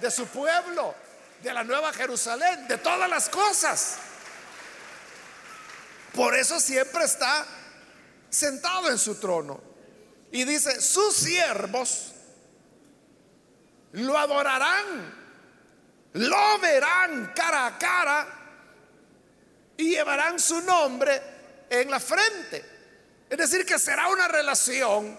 [0.00, 0.94] de su pueblo.
[1.42, 3.98] De la nueva Jerusalén, de todas las cosas.
[6.14, 7.46] Por eso siempre está
[8.28, 9.60] sentado en su trono.
[10.30, 12.12] Y dice, sus siervos
[13.92, 15.14] lo adorarán,
[16.12, 18.26] lo verán cara a cara
[19.76, 21.22] y llevarán su nombre
[21.70, 22.64] en la frente.
[23.30, 25.18] Es decir, que será una relación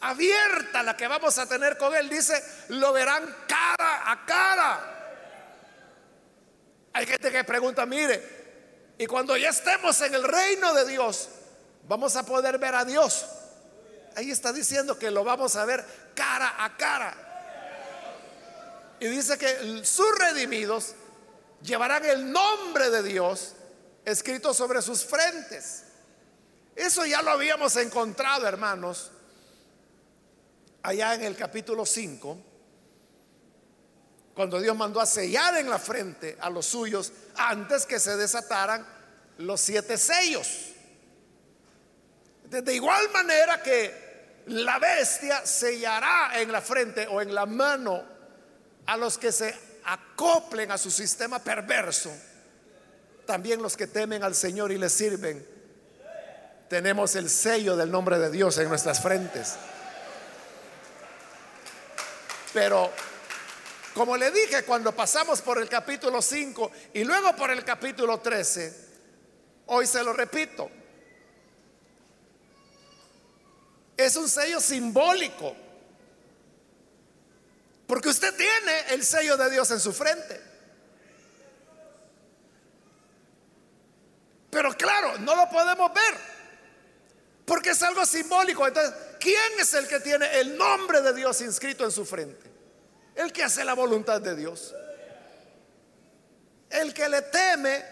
[0.00, 2.08] abierta la que vamos a tener con Él.
[2.08, 4.95] Dice, lo verán cara a cara.
[6.96, 8.22] Hay gente que pregunta, mire,
[8.96, 11.28] y cuando ya estemos en el reino de Dios,
[11.86, 13.26] vamos a poder ver a Dios.
[14.14, 17.14] Ahí está diciendo que lo vamos a ver cara a cara.
[18.98, 20.94] Y dice que sus redimidos
[21.60, 23.52] llevarán el nombre de Dios
[24.02, 25.82] escrito sobre sus frentes.
[26.74, 29.10] Eso ya lo habíamos encontrado, hermanos,
[30.82, 32.38] allá en el capítulo 5,
[34.36, 38.86] cuando Dios mandó a sellar en la frente a los suyos antes que se desataran
[39.38, 40.72] los siete sellos.
[42.44, 48.04] De igual manera que la bestia sellará en la frente o en la mano
[48.84, 49.54] a los que se
[49.86, 52.12] acoplen a su sistema perverso,
[53.24, 55.46] también los que temen al Señor y le sirven,
[56.68, 59.54] tenemos el sello del nombre de Dios en nuestras frentes.
[62.52, 62.92] Pero,
[63.96, 68.74] como le dije cuando pasamos por el capítulo 5 y luego por el capítulo 13,
[69.68, 70.70] hoy se lo repito,
[73.96, 75.56] es un sello simbólico.
[77.86, 80.42] Porque usted tiene el sello de Dios en su frente.
[84.50, 86.18] Pero claro, no lo podemos ver.
[87.46, 88.66] Porque es algo simbólico.
[88.66, 92.55] Entonces, ¿quién es el que tiene el nombre de Dios inscrito en su frente?
[93.16, 94.74] El que hace la voluntad de Dios.
[96.68, 97.82] El que le teme,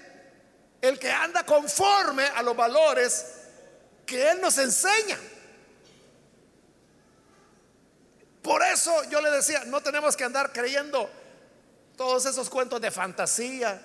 [0.82, 3.24] el que anda conforme a los valores
[4.04, 5.18] que Él nos enseña.
[8.42, 11.08] Por eso yo le decía, no tenemos que andar creyendo
[11.96, 13.80] todos esos cuentos de fantasía,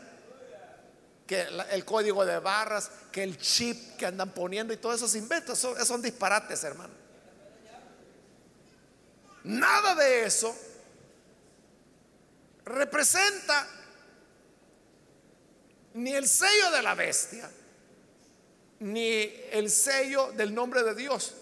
[1.26, 5.58] que el código de barras, que el chip que andan poniendo y todos esos inventos,
[5.58, 6.94] son, son disparates, hermano.
[9.46, 10.54] Nada de eso
[12.70, 13.68] representa
[15.96, 17.50] ni el sello de la bestia,
[18.80, 21.36] ni el sello del nombre de Dios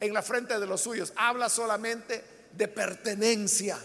[0.00, 1.12] en la frente de los suyos.
[1.16, 3.78] Habla solamente de pertenencia.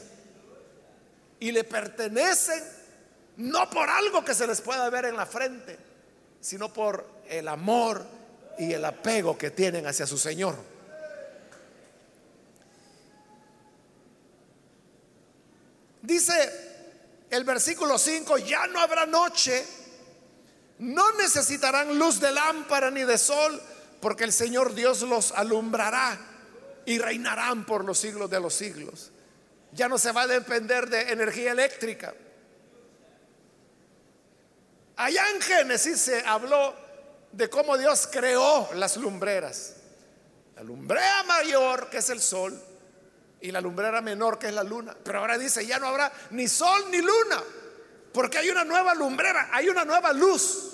[1.40, 2.64] Y le pertenecen
[3.38, 5.78] no por algo que se les pueda ver en la frente,
[6.40, 8.06] sino por el amor
[8.58, 10.56] y el apego que tienen hacia su Señor.
[16.02, 16.65] Dice
[17.30, 19.66] el versículo 5, ya no habrá noche,
[20.80, 23.62] no necesitarán luz de lámpara ni de sol,
[24.02, 26.20] porque el Señor Dios los alumbrará
[26.86, 29.12] y reinarán por los siglos de los siglos.
[29.72, 32.14] Ya no se va a depender de energía eléctrica.
[34.96, 36.74] Allá en Génesis se habló
[37.32, 39.76] de cómo Dios creó las lumbreras.
[40.56, 42.58] La lumbrera mayor, que es el sol,
[43.46, 44.96] y la lumbrera menor, que es la luna.
[45.04, 47.44] Pero ahora dice, ya no habrá ni sol ni luna,
[48.12, 50.72] porque hay una nueva lumbrera, hay una nueva luz.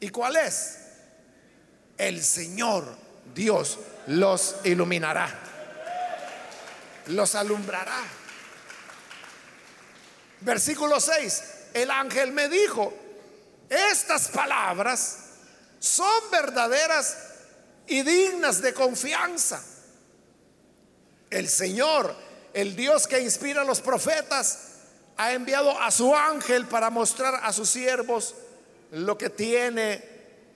[0.00, 0.78] ¿Y cuál es?
[1.96, 2.84] El Señor
[3.32, 5.32] Dios los iluminará,
[7.06, 8.02] los alumbrará.
[10.40, 11.42] Versículo 6,
[11.74, 12.92] el ángel me dijo,
[13.68, 15.18] estas palabras
[15.78, 17.16] son verdaderas
[17.86, 19.62] y dignas de confianza.
[21.30, 22.14] El Señor,
[22.52, 24.58] el Dios que inspira a los profetas,
[25.16, 28.34] ha enviado a su ángel para mostrar a sus siervos
[28.90, 30.02] lo que tiene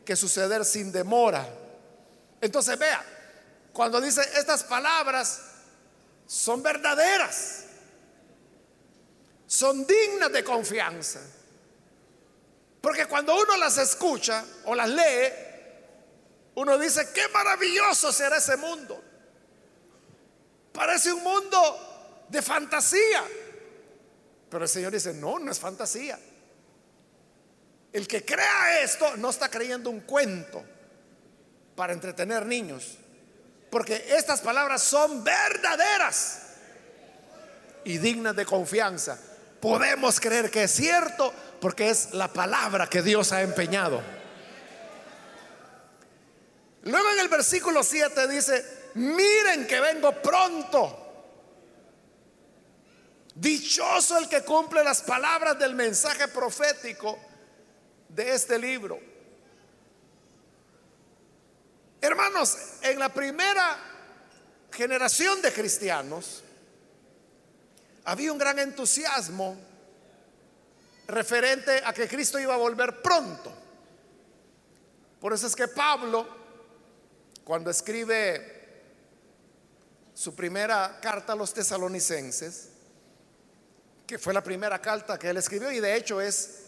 [0.04, 1.46] que suceder sin demora.
[2.40, 3.04] Entonces vea,
[3.72, 5.40] cuando dice estas palabras
[6.26, 7.64] son verdaderas,
[9.46, 11.20] son dignas de confianza.
[12.80, 15.32] Porque cuando uno las escucha o las lee,
[16.56, 19.02] uno dice, qué maravilloso será ese mundo.
[20.74, 23.22] Parece un mundo de fantasía.
[24.50, 26.18] Pero el Señor dice, no, no es fantasía.
[27.92, 30.64] El que crea esto no está creyendo un cuento
[31.76, 32.98] para entretener niños.
[33.70, 36.40] Porque estas palabras son verdaderas
[37.84, 39.16] y dignas de confianza.
[39.60, 44.02] Podemos creer que es cierto porque es la palabra que Dios ha empeñado.
[46.82, 48.64] Luego en el versículo 7 dice,
[48.94, 51.00] miren que vengo pronto.
[53.34, 57.18] Dichoso el que cumple las palabras del mensaje profético
[58.08, 59.00] de este libro.
[62.00, 63.78] Hermanos, en la primera
[64.70, 66.44] generación de cristianos
[68.04, 69.56] había un gran entusiasmo
[71.08, 73.52] referente a que Cristo iba a volver pronto.
[75.20, 76.28] Por eso es que Pablo,
[77.42, 78.53] cuando escribe
[80.14, 82.68] su primera carta a los tesalonicenses,
[84.06, 86.60] que fue la primera carta que él escribió y de hecho es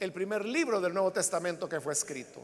[0.00, 2.42] el primer libro del Nuevo Testamento que fue escrito.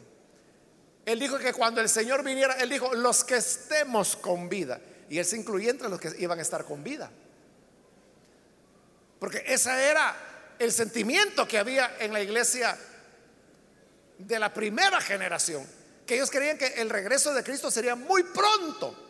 [1.06, 4.80] Él dijo que cuando el Señor viniera, él dijo, los que estemos con vida.
[5.08, 7.10] Y él se incluía entre los que iban a estar con vida.
[9.18, 10.16] Porque ese era
[10.58, 12.76] el sentimiento que había en la iglesia
[14.18, 15.66] de la primera generación.
[16.06, 19.03] Que ellos creían que el regreso de Cristo sería muy pronto.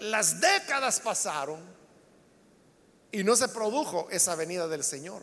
[0.00, 1.60] Las décadas pasaron
[3.10, 5.22] y no se produjo esa venida del Señor.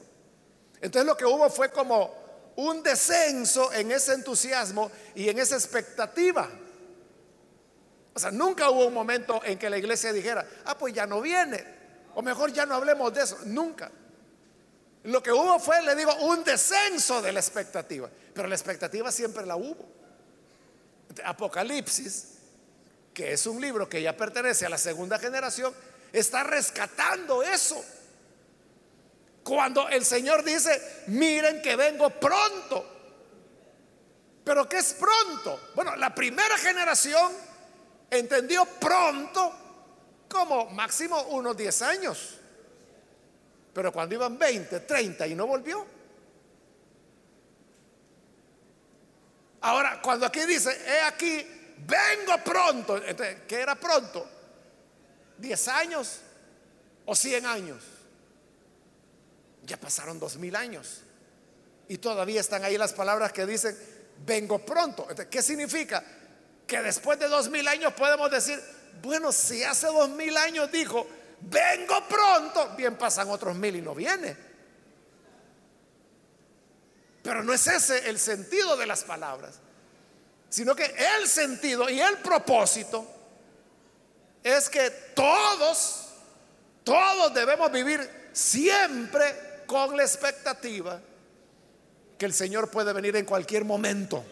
[0.82, 2.14] Entonces lo que hubo fue como
[2.58, 6.50] un descenso en ese entusiasmo y en esa expectativa.
[8.14, 11.22] O sea, nunca hubo un momento en que la iglesia dijera, ah, pues ya no
[11.22, 11.64] viene,
[12.16, 13.92] o mejor ya no hablemos de eso, nunca.
[15.04, 19.46] Lo que hubo fue, le digo, un descenso de la expectativa, pero la expectativa siempre
[19.46, 19.86] la hubo.
[21.24, 22.35] Apocalipsis
[23.16, 25.74] que es un libro que ya pertenece a la segunda generación,
[26.12, 27.84] está rescatando eso.
[29.42, 32.86] Cuando el Señor dice, miren que vengo pronto.
[34.44, 35.72] Pero ¿qué es pronto?
[35.74, 37.32] Bueno, la primera generación
[38.12, 39.54] entendió pronto
[40.28, 42.38] como máximo unos 10 años.
[43.74, 45.86] Pero cuando iban 20, 30 y no volvió.
[49.62, 52.98] Ahora, cuando aquí dice, he aquí, vengo pronto.
[52.98, 54.28] Entonces, ¿qué era pronto?
[55.42, 56.20] ¿10 años
[57.06, 57.84] o 100 años?
[59.64, 61.02] Ya pasaron dos mil años.
[61.88, 63.78] Y todavía están ahí las palabras que dicen,
[64.26, 65.04] vengo pronto.
[65.04, 66.04] Entonces, ¿Qué significa?
[66.66, 68.60] Que después de dos mil años podemos decir,
[69.02, 71.08] bueno, si hace dos mil años dijo,
[71.42, 74.36] vengo pronto, bien pasan otros mil y no viene.
[77.22, 79.60] Pero no es ese el sentido de las palabras
[80.56, 83.06] sino que el sentido y el propósito
[84.42, 86.06] es que todos,
[86.82, 91.02] todos debemos vivir siempre con la expectativa
[92.18, 94.24] que el Señor puede venir en cualquier momento.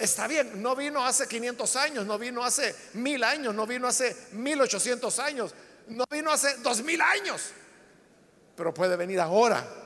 [0.00, 4.16] Está bien, no vino hace 500 años, no vino hace mil años, no vino hace
[4.32, 5.54] 1800 años,
[5.86, 7.52] no vino hace dos mil años,
[8.56, 9.85] pero puede venir ahora.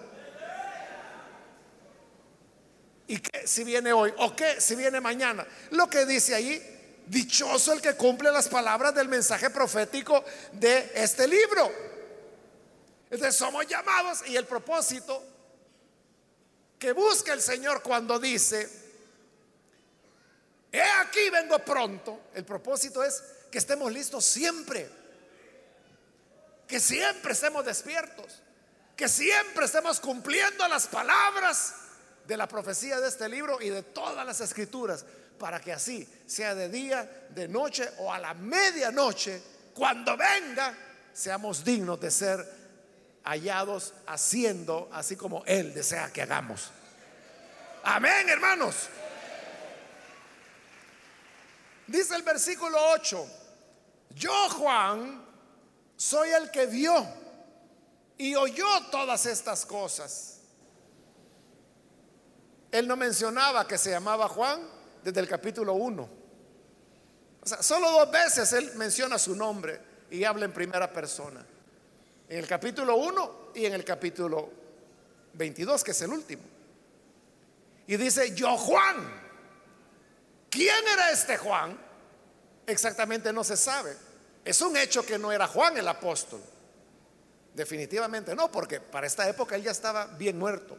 [3.11, 4.14] ¿Y qué si viene hoy?
[4.18, 5.44] ¿O qué si viene mañana?
[5.70, 11.26] Lo que dice ahí, dichoso el que cumple las palabras del mensaje profético de este
[11.26, 11.72] libro.
[13.11, 15.24] Entonces somos llamados y el propósito
[16.78, 18.70] que busca el Señor cuando dice,
[20.70, 24.88] he aquí vengo pronto, el propósito es que estemos listos siempre,
[26.68, 28.40] que siempre estemos despiertos,
[28.94, 31.74] que siempre estemos cumpliendo las palabras
[32.31, 35.05] de la profecía de este libro y de todas las escrituras,
[35.37, 39.43] para que así sea de día, de noche o a la medianoche,
[39.74, 40.72] cuando venga,
[41.12, 42.47] seamos dignos de ser
[43.24, 46.70] hallados haciendo así como Él desea que hagamos.
[47.83, 48.76] Amén, hermanos.
[51.89, 53.26] Dice el versículo 8,
[54.11, 55.26] yo Juan
[55.97, 57.05] soy el que vio
[58.18, 60.39] y oyó todas estas cosas.
[62.70, 64.60] Él no mencionaba que se llamaba Juan
[65.02, 66.08] desde el capítulo 1.
[67.42, 71.44] O sea, solo dos veces él menciona su nombre y habla en primera persona.
[72.28, 74.50] En el capítulo 1 y en el capítulo
[75.34, 76.42] 22, que es el último.
[77.86, 79.20] Y dice, yo Juan.
[80.48, 81.78] ¿Quién era este Juan?
[82.66, 83.96] Exactamente no se sabe.
[84.44, 86.40] Es un hecho que no era Juan el apóstol.
[87.54, 90.78] Definitivamente no, porque para esta época él ya estaba bien muerto.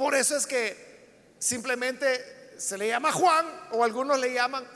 [0.00, 4.66] Por eso es que simplemente se le llama Juan o algunos le llaman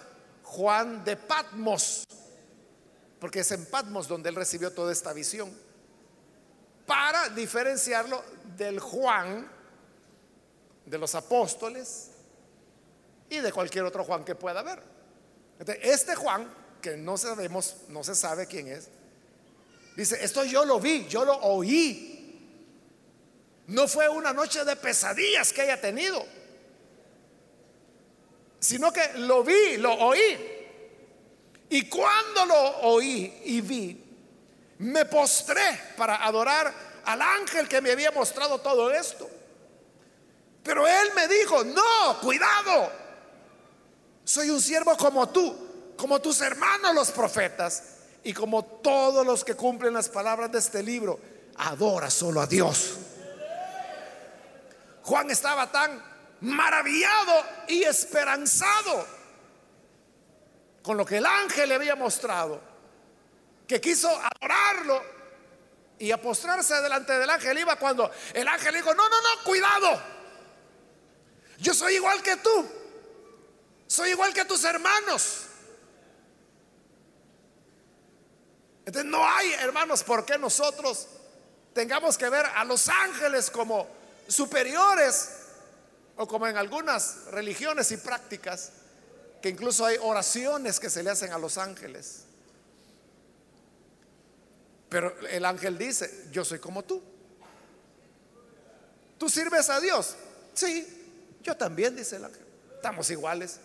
[0.42, 2.04] Juan de Patmos,
[3.18, 5.50] porque es en Patmos donde él recibió toda esta visión,
[6.84, 8.22] para diferenciarlo
[8.54, 9.50] del Juan
[10.84, 12.10] de los apóstoles
[13.30, 14.82] y de cualquier otro Juan que pueda haber.
[15.80, 16.52] Este Juan,
[16.82, 18.90] que no sabemos, no se sabe quién es,
[19.96, 22.13] dice, esto yo lo vi, yo lo oí
[23.66, 26.24] no fue una noche de pesadillas que haya tenido,
[28.60, 30.50] sino que lo vi, lo oí.
[31.70, 34.04] Y cuando lo oí y vi,
[34.78, 36.72] me postré para adorar
[37.04, 39.28] al ángel que me había mostrado todo esto.
[40.62, 42.90] Pero él me dijo, no, cuidado,
[44.24, 47.82] soy un siervo como tú, como tus hermanos los profetas
[48.22, 51.18] y como todos los que cumplen las palabras de este libro.
[51.56, 52.98] Adora solo a Dios.
[55.04, 56.02] Juan estaba tan
[56.40, 59.06] maravillado y esperanzado
[60.82, 62.60] con lo que el ángel le había mostrado,
[63.66, 65.02] que quiso adorarlo
[65.98, 67.58] y apostrarse delante del ángel.
[67.58, 70.02] Iba cuando el ángel dijo, no, no, no, cuidado.
[71.58, 72.68] Yo soy igual que tú.
[73.86, 75.44] Soy igual que tus hermanos.
[78.86, 81.08] Entonces no hay, hermanos, por qué nosotros
[81.74, 85.30] tengamos que ver a los ángeles como superiores
[86.16, 88.70] o como en algunas religiones y prácticas,
[89.42, 92.24] que incluso hay oraciones que se le hacen a los ángeles.
[94.88, 97.02] Pero el ángel dice, yo soy como tú.
[99.18, 100.14] ¿Tú sirves a Dios?
[100.54, 102.44] Sí, yo también, dice el ángel.
[102.76, 103.58] Estamos iguales.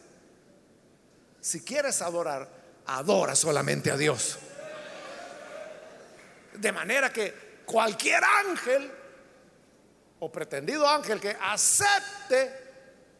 [1.39, 2.49] Si quieres adorar,
[2.87, 4.39] adora solamente a Dios.
[6.53, 8.91] De manera que cualquier ángel
[10.19, 12.69] o pretendido ángel que acepte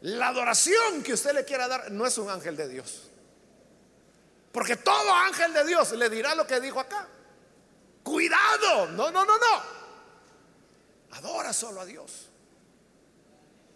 [0.02, 3.10] la adoración que usted le quiera dar, no es un ángel de Dios.
[4.52, 7.06] Porque todo ángel de Dios le dirá lo que dijo acá.
[8.02, 9.62] Cuidado, no, no, no, no.
[11.12, 12.28] Adora solo a Dios.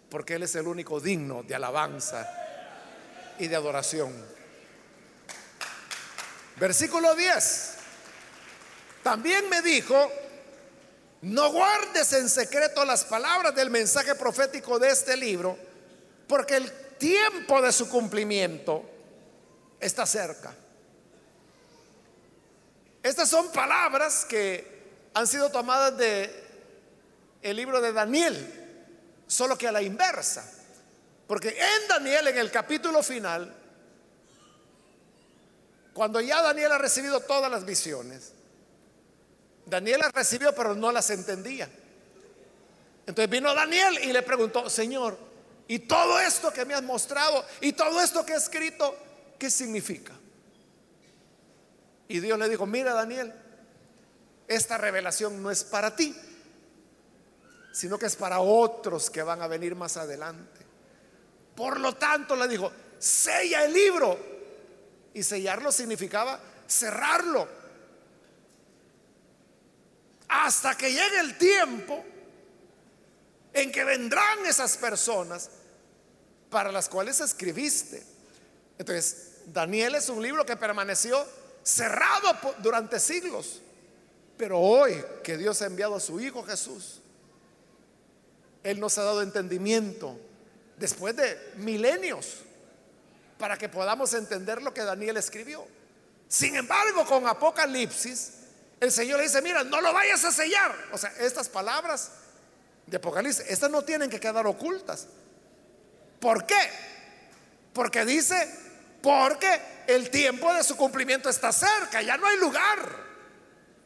[0.09, 2.27] Porque Él es el único digno de alabanza
[3.39, 4.13] y de adoración.
[6.57, 7.75] Versículo 10.
[9.03, 10.11] También me dijo,
[11.21, 15.57] no guardes en secreto las palabras del mensaje profético de este libro,
[16.27, 18.83] porque el tiempo de su cumplimiento
[19.79, 20.53] está cerca.
[23.01, 24.75] Estas son palabras que
[25.13, 26.43] han sido tomadas de
[27.41, 28.83] el libro de Daniel,
[29.27, 30.51] solo que a la inversa.
[31.27, 33.53] Porque en Daniel, en el capítulo final,
[35.93, 38.34] cuando ya Daniel ha recibido todas las visiones,
[39.65, 41.69] Daniel las recibió, pero no las entendía.
[43.07, 45.17] Entonces vino Daniel y le preguntó, Señor,
[45.67, 48.95] ¿y todo esto que me has mostrado y todo esto que he escrito,
[49.37, 50.13] qué significa?
[52.07, 53.33] Y Dios le dijo, mira Daniel,
[54.47, 56.15] esta revelación no es para ti,
[57.71, 60.61] sino que es para otros que van a venir más adelante.
[61.55, 64.35] Por lo tanto, le dijo, sella el libro.
[65.13, 67.47] Y sellarlo significaba cerrarlo
[70.43, 72.03] hasta que llegue el tiempo
[73.53, 75.49] en que vendrán esas personas
[76.49, 78.03] para las cuales escribiste.
[78.77, 81.25] Entonces, Daniel es un libro que permaneció
[81.63, 83.61] cerrado durante siglos,
[84.37, 87.01] pero hoy que Dios ha enviado a su Hijo Jesús,
[88.63, 90.19] Él nos ha dado entendimiento
[90.77, 92.39] después de milenios
[93.37, 95.65] para que podamos entender lo que Daniel escribió.
[96.27, 98.44] Sin embargo, con Apocalipsis,
[98.79, 100.75] el Señor le dice, mira, no lo vayas a sellar.
[100.91, 102.11] O sea, estas palabras
[102.85, 105.07] de Apocalipsis, estas no tienen que quedar ocultas.
[106.19, 106.69] ¿Por qué?
[107.73, 108.49] Porque dice,
[109.01, 113.05] porque el tiempo de su cumplimiento está cerca, ya no hay lugar.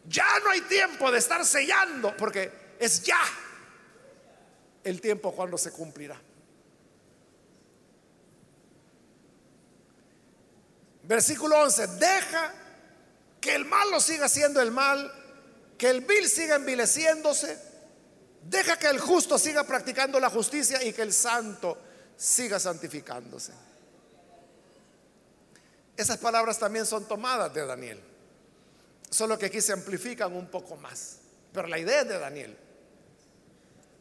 [0.06, 3.22] Ya no hay tiempo de estar sellando, porque es ya
[4.84, 6.20] el tiempo cuando se cumplirá.
[11.04, 12.54] Versículo 11, deja
[13.42, 15.12] que el malo siga siendo el mal,
[15.78, 17.58] que el vil siga envileciéndose,
[18.44, 21.78] deja que el justo siga practicando la justicia y que el santo
[22.18, 23.54] siga santificándose.
[25.96, 28.02] Esas palabras también son tomadas de Daniel,
[29.10, 31.18] solo que aquí se amplifican un poco más,
[31.54, 32.58] pero la idea es de Daniel.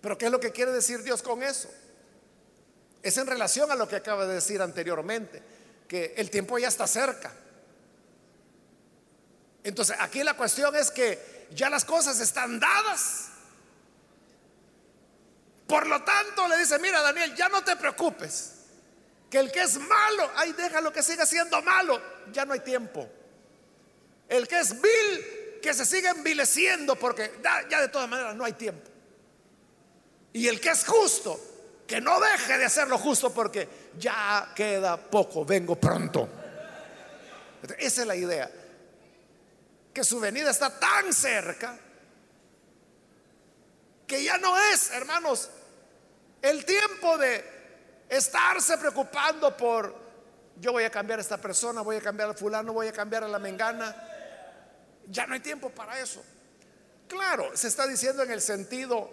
[0.01, 1.68] Pero ¿qué es lo que quiere decir Dios con eso?
[3.03, 5.43] Es en relación a lo que acaba de decir anteriormente,
[5.89, 7.32] que el tiempo ya está cerca.
[9.64, 13.28] Entonces, aquí la cuestión es que ya las cosas están dadas.
[15.66, 18.54] Por lo tanto, le dice, mira Daniel, ya no te preocupes.
[19.30, 22.00] Que el que es malo, ay, déjalo que siga siendo malo,
[22.32, 23.06] ya no hay tiempo.
[24.26, 27.38] El que es vil, que se siga envileciendo, porque
[27.68, 28.88] ya de todas maneras no hay tiempo.
[30.32, 31.38] Y el que es justo,
[31.86, 36.28] que no deje de hacer lo justo, porque ya queda poco, vengo pronto.
[37.78, 38.50] Esa es la idea
[39.99, 41.76] que su venida está tan cerca
[44.07, 45.51] que ya no es, hermanos,
[46.40, 47.44] el tiempo de
[48.09, 49.92] estarse preocupando por
[50.61, 53.24] yo voy a cambiar a esta persona, voy a cambiar al fulano, voy a cambiar
[53.24, 53.92] a la mengana.
[55.09, 56.22] Ya no hay tiempo para eso.
[57.09, 59.11] Claro, se está diciendo en el sentido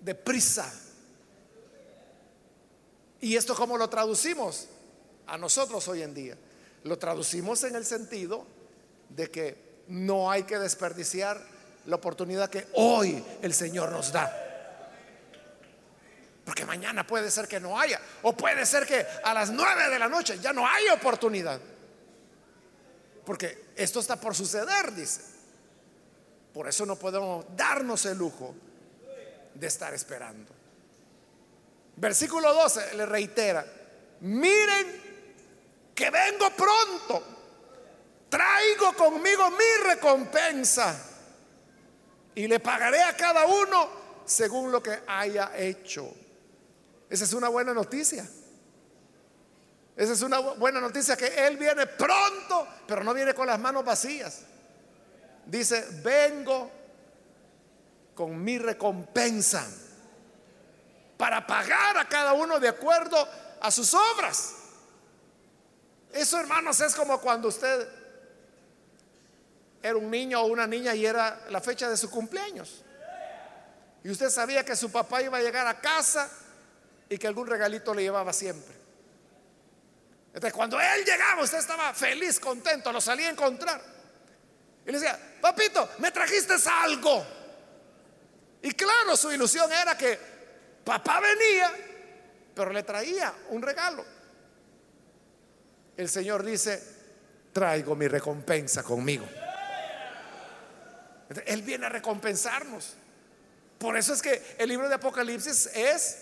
[0.00, 0.72] de prisa.
[3.20, 4.68] ¿Y esto cómo lo traducimos
[5.26, 6.38] a nosotros hoy en día?
[6.84, 8.61] Lo traducimos en el sentido
[9.14, 11.40] de que no hay que desperdiciar
[11.86, 14.38] la oportunidad que hoy el Señor nos da.
[16.44, 18.00] Porque mañana puede ser que no haya.
[18.22, 21.60] O puede ser que a las nueve de la noche ya no hay oportunidad.
[23.24, 25.20] Porque esto está por suceder, dice.
[26.52, 28.54] Por eso no podemos darnos el lujo
[29.54, 30.52] de estar esperando.
[31.96, 33.64] Versículo 12 le reitera,
[34.20, 35.02] miren
[35.94, 37.22] que vengo pronto,
[38.32, 40.98] traigo conmigo mi recompensa
[42.34, 43.90] y le pagaré a cada uno
[44.24, 46.10] según lo que haya hecho.
[47.10, 48.26] Esa es una buena noticia.
[49.94, 53.84] Esa es una buena noticia que Él viene pronto, pero no viene con las manos
[53.84, 54.40] vacías.
[55.44, 56.70] Dice, vengo
[58.14, 59.66] con mi recompensa
[61.18, 63.28] para pagar a cada uno de acuerdo
[63.60, 64.54] a sus obras.
[66.10, 68.01] Eso, hermanos, es como cuando usted
[69.82, 72.84] era un niño o una niña y era la fecha de su cumpleaños.
[74.04, 76.28] Y usted sabía que su papá iba a llegar a casa
[77.08, 78.74] y que algún regalito le llevaba siempre.
[80.28, 83.80] Entonces, cuando él llegaba, usted estaba feliz, contento, lo salía a encontrar.
[84.86, 87.24] Y le decía, papito, me trajiste algo.
[88.62, 90.18] Y claro, su ilusión era que
[90.84, 91.70] papá venía,
[92.54, 94.04] pero le traía un regalo.
[95.96, 96.82] El Señor dice,
[97.52, 99.26] traigo mi recompensa conmigo.
[101.46, 102.94] Él viene a recompensarnos.
[103.78, 106.18] Por eso es que el libro de Apocalipsis es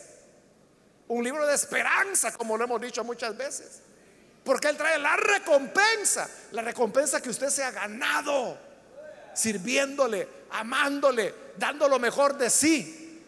[1.09, 3.81] un libro de esperanza, como lo hemos dicho muchas veces.
[4.45, 8.59] Porque Él trae la recompensa, la recompensa que usted se ha ganado,
[9.35, 13.23] sirviéndole, amándole, dando lo mejor de sí.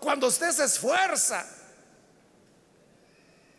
[0.00, 1.46] Cuando usted se esfuerza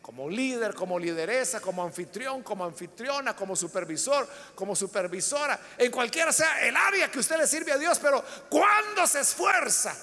[0.06, 6.64] como líder, como lideresa, como anfitrión, como anfitriona, como supervisor, como supervisora, en cualquiera sea
[6.64, 9.96] el área que usted le sirve a Dios, pero cuando se esfuerza,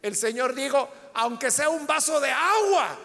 [0.00, 2.96] el Señor dijo, aunque sea un vaso de agua,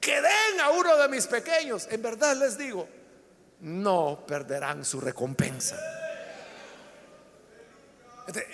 [0.00, 2.88] que den a uno de mis pequeños, en verdad les digo,
[3.60, 5.76] no perderán su recompensa.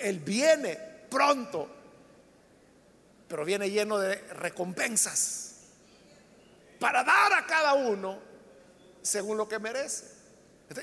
[0.01, 0.77] Él viene
[1.09, 1.69] pronto,
[3.31, 5.53] pero viene lleno de recompensas
[6.81, 8.19] para dar a cada uno
[9.01, 10.03] según lo que merece.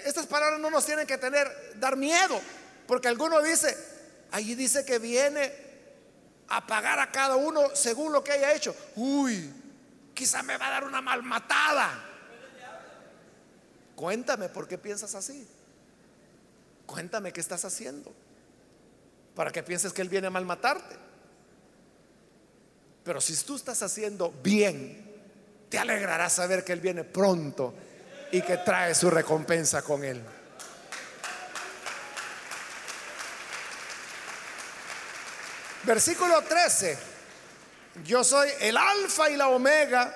[0.06, 1.46] Estas palabras no nos tienen que tener,
[1.78, 2.40] dar miedo,
[2.86, 3.76] porque alguno dice,
[4.30, 5.52] allí dice que viene
[6.48, 8.74] a pagar a cada uno según lo que haya hecho.
[8.96, 9.52] Uy,
[10.14, 12.02] quizá me va a dar una malmatada.
[13.94, 15.46] Cuéntame por qué piensas así.
[16.86, 18.10] Cuéntame qué estás haciendo.
[19.34, 21.07] Para que pienses que Él viene a malmatarte.
[23.08, 25.02] Pero si tú estás haciendo bien,
[25.70, 27.72] te alegrarás saber que Él viene pronto
[28.30, 30.22] y que trae su recompensa con Él.
[35.84, 36.98] Versículo 13.
[38.04, 40.14] Yo soy el alfa y la omega,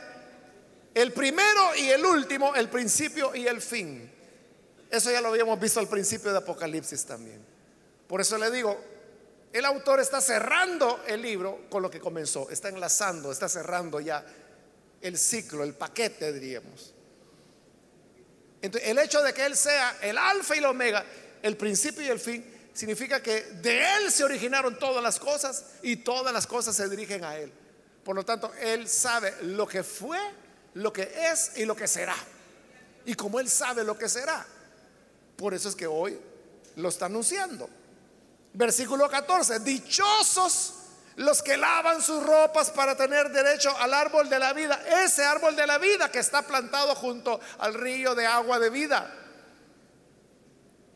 [0.93, 4.13] el primero y el último, el principio y el fin.
[4.91, 7.43] Eso ya lo habíamos visto al principio de Apocalipsis también.
[8.07, 8.79] Por eso le digo,
[9.53, 14.25] el autor está cerrando el libro con lo que comenzó, está enlazando, está cerrando ya
[15.01, 16.95] el ciclo, el paquete, diríamos.
[18.63, 21.05] Entonces, el hecho de que Él sea el alfa y la omega,
[21.43, 25.97] el principio y el fin, significa que de Él se originaron todas las cosas y
[25.97, 27.53] todas las cosas se dirigen a Él.
[28.05, 30.19] Por lo tanto, Él sabe lo que fue,
[30.75, 32.17] lo que es y lo que será.
[33.05, 34.47] Y como Él sabe lo que será,
[35.37, 36.19] por eso es que hoy
[36.77, 37.69] lo está anunciando.
[38.55, 40.75] Versículo 14, dichosos
[41.17, 45.57] los que lavan sus ropas para tener derecho al árbol de la vida, ese árbol
[45.57, 49.19] de la vida que está plantado junto al río de agua de vida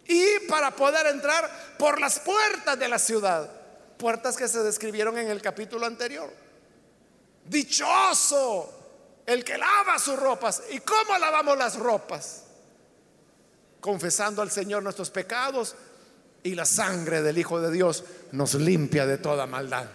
[0.09, 3.51] y para poder entrar por las puertas de la ciudad,
[3.99, 6.33] puertas que se describieron en el capítulo anterior.
[7.45, 8.73] Dichoso
[9.27, 10.63] el que lava sus ropas.
[10.71, 12.45] ¿Y cómo lavamos las ropas?
[13.81, 15.75] Confesando al Señor nuestros pecados
[16.47, 19.87] y la sangre del Hijo de Dios nos limpia de toda maldad.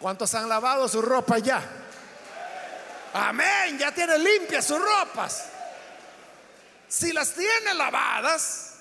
[0.00, 1.62] ¿Cuántos han lavado su ropa ya?
[3.14, 5.44] Amén, ya tienen limpias sus ropas.
[6.88, 8.74] Si las tiene lavadas,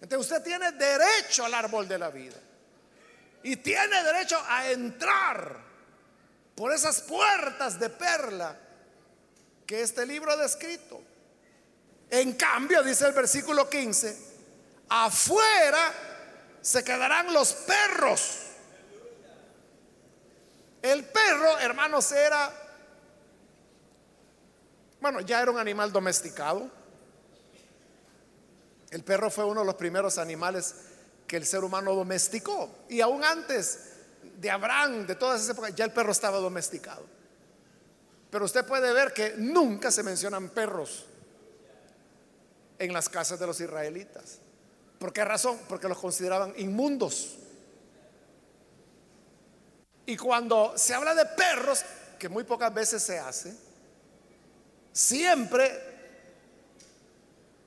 [0.00, 2.36] entonces usted tiene derecho al árbol de la vida.
[3.44, 5.58] Y tiene derecho a entrar
[6.56, 8.58] por esas puertas de perla
[9.64, 11.00] que este libro ha descrito.
[12.10, 14.35] En cambio, dice el versículo 15,
[14.88, 15.92] afuera
[16.60, 18.42] se quedarán los perros.
[20.82, 22.52] El perro, hermanos, era,
[25.00, 26.70] bueno, ya era un animal domesticado.
[28.90, 30.74] El perro fue uno de los primeros animales
[31.26, 32.84] que el ser humano domesticó.
[32.88, 33.92] Y aún antes
[34.36, 37.04] de Abraham, de todas esas épocas, ya el perro estaba domesticado.
[38.30, 41.06] Pero usted puede ver que nunca se mencionan perros
[42.78, 44.40] en las casas de los israelitas.
[45.06, 45.56] ¿Por qué razón?
[45.68, 47.36] Porque los consideraban inmundos.
[50.04, 51.84] Y cuando se habla de perros,
[52.18, 53.54] que muy pocas veces se hace,
[54.92, 55.70] siempre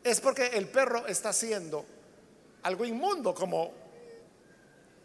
[0.03, 1.85] es porque el perro está haciendo
[2.63, 3.71] algo inmundo, como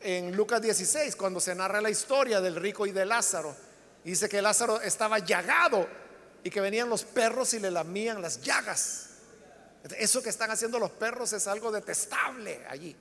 [0.01, 3.55] en Lucas 16, cuando se narra la historia del rico y de Lázaro.
[4.03, 5.87] Dice que Lázaro estaba llagado
[6.43, 9.14] y que venían los perros y le lamían las llagas.
[9.99, 12.97] Eso que están haciendo los perros es algo detestable allí.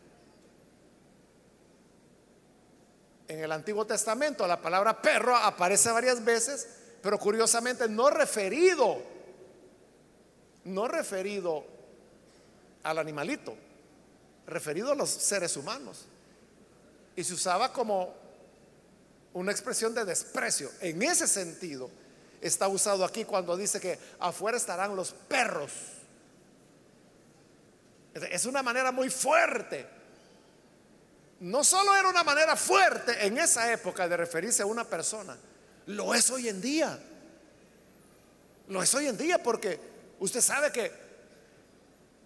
[3.28, 6.68] En el Antiguo Testamento la palabra perro aparece varias veces,
[7.02, 9.02] pero curiosamente no referido,
[10.66, 11.64] no referido
[12.84, 13.56] al animalito,
[14.46, 16.06] referido a los seres humanos.
[17.16, 18.14] Y se usaba como
[19.34, 20.70] una expresión de desprecio.
[20.82, 21.90] En ese sentido
[22.42, 25.72] está usado aquí cuando dice que afuera estarán los perros.
[28.14, 29.88] Es una manera muy fuerte.
[31.40, 35.38] No solo era una manera fuerte en esa época de referirse a una persona,
[35.88, 37.00] lo es hoy en día.
[38.70, 39.80] Lo es hoy en día porque
[40.20, 40.92] usted sabe que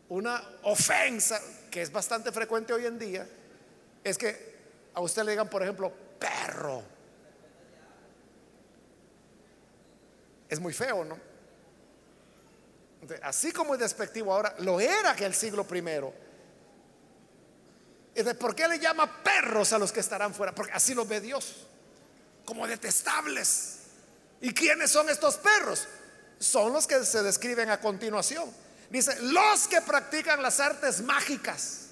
[0.09, 3.27] una ofensa que es bastante frecuente hoy en día
[4.03, 4.55] es que
[4.93, 6.83] a usted le digan, por ejemplo, perro.
[10.49, 11.26] Es muy feo, ¿no?
[13.23, 16.13] Así como es despectivo ahora, lo era que el siglo primero.
[18.15, 20.53] ¿Y de por qué le llama perros a los que estarán fuera?
[20.53, 21.67] Porque así los ve Dios,
[22.45, 23.77] como detestables.
[24.41, 25.87] ¿Y quiénes son estos perros?
[26.39, 28.51] Son los que se describen a continuación.
[28.89, 31.87] Dice, los que practican las artes mágicas,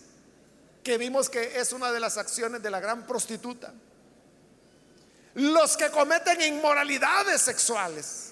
[0.83, 3.73] que vimos que es una de las acciones de la gran prostituta.
[5.35, 8.24] Los que cometen inmoralidades sexuales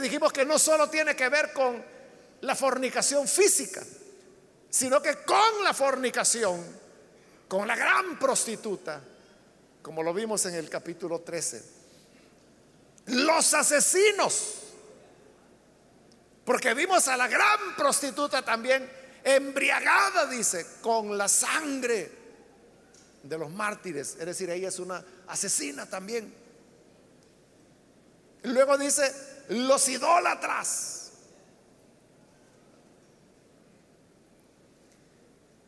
[0.00, 1.82] dijimos que no solo tiene que ver con
[2.40, 3.82] la fornicación física,
[4.68, 6.64] sino que con la fornicación,
[7.48, 9.00] con la gran prostituta,
[9.82, 11.64] como lo vimos en el capítulo 13.
[13.06, 14.54] Los asesinos,
[16.44, 18.90] porque vimos a la gran prostituta también
[19.22, 22.10] embriagada, dice, con la sangre
[23.22, 26.34] de los mártires, es decir, ella es una asesina también.
[28.42, 31.12] Luego dice, los idólatras.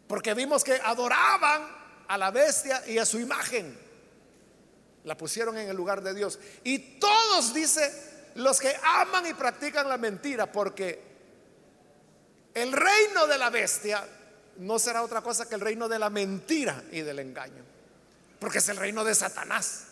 [0.07, 1.69] Porque vimos que adoraban
[2.09, 3.77] a la bestia y a su imagen.
[5.05, 6.39] La pusieron en el lugar de Dios.
[6.65, 11.03] Y todos, dice, los que aman y practican la mentira, porque
[12.55, 14.07] el reino de la bestia
[14.59, 17.65] no será otra cosa que el reino de la mentira y del engaño.
[18.39, 19.85] Porque es el reino de Satanás.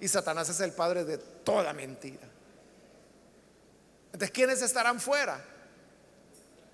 [0.00, 2.29] Y Satanás es el padre de toda mentira.
[4.12, 5.44] Entonces, ¿quiénes estarán fuera?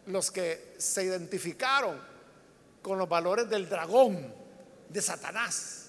[0.07, 2.01] Los que se identificaron
[2.83, 4.33] con los valores del dragón,
[4.89, 5.87] de Satanás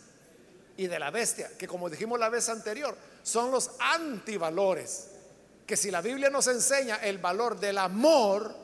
[0.76, 5.10] y de la bestia, que como dijimos la vez anterior, son los antivalores.
[5.66, 8.56] Que si la Biblia nos enseña el valor del amor,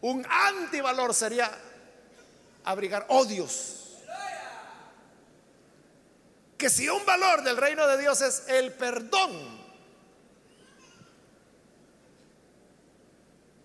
[0.00, 1.50] un antivalor sería
[2.64, 3.76] abrigar odios.
[6.56, 9.59] Que si un valor del reino de Dios es el perdón,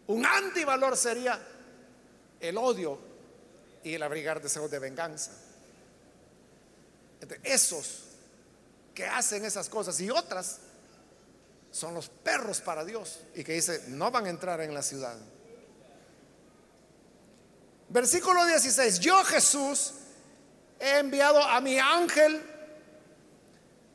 [0.07, 1.39] Un antivalor sería
[2.39, 2.99] el odio
[3.83, 5.31] y el abrigar deseos de venganza.
[7.43, 8.03] esos
[8.93, 10.59] que hacen esas cosas y otras
[11.71, 15.17] son los perros para Dios y que dice, no van a entrar en la ciudad.
[17.89, 19.93] Versículo 16, yo Jesús
[20.79, 22.41] he enviado a mi ángel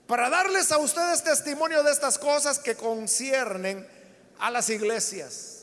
[0.06, 3.86] para darles a ustedes testimonio de estas cosas que conciernen
[4.38, 5.59] a las iglesias.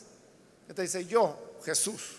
[0.68, 2.16] Entonces dice, yo, Jesús,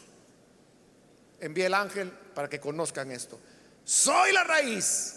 [1.39, 3.39] envié el ángel para que conozcan esto.
[3.83, 5.15] Soy la raíz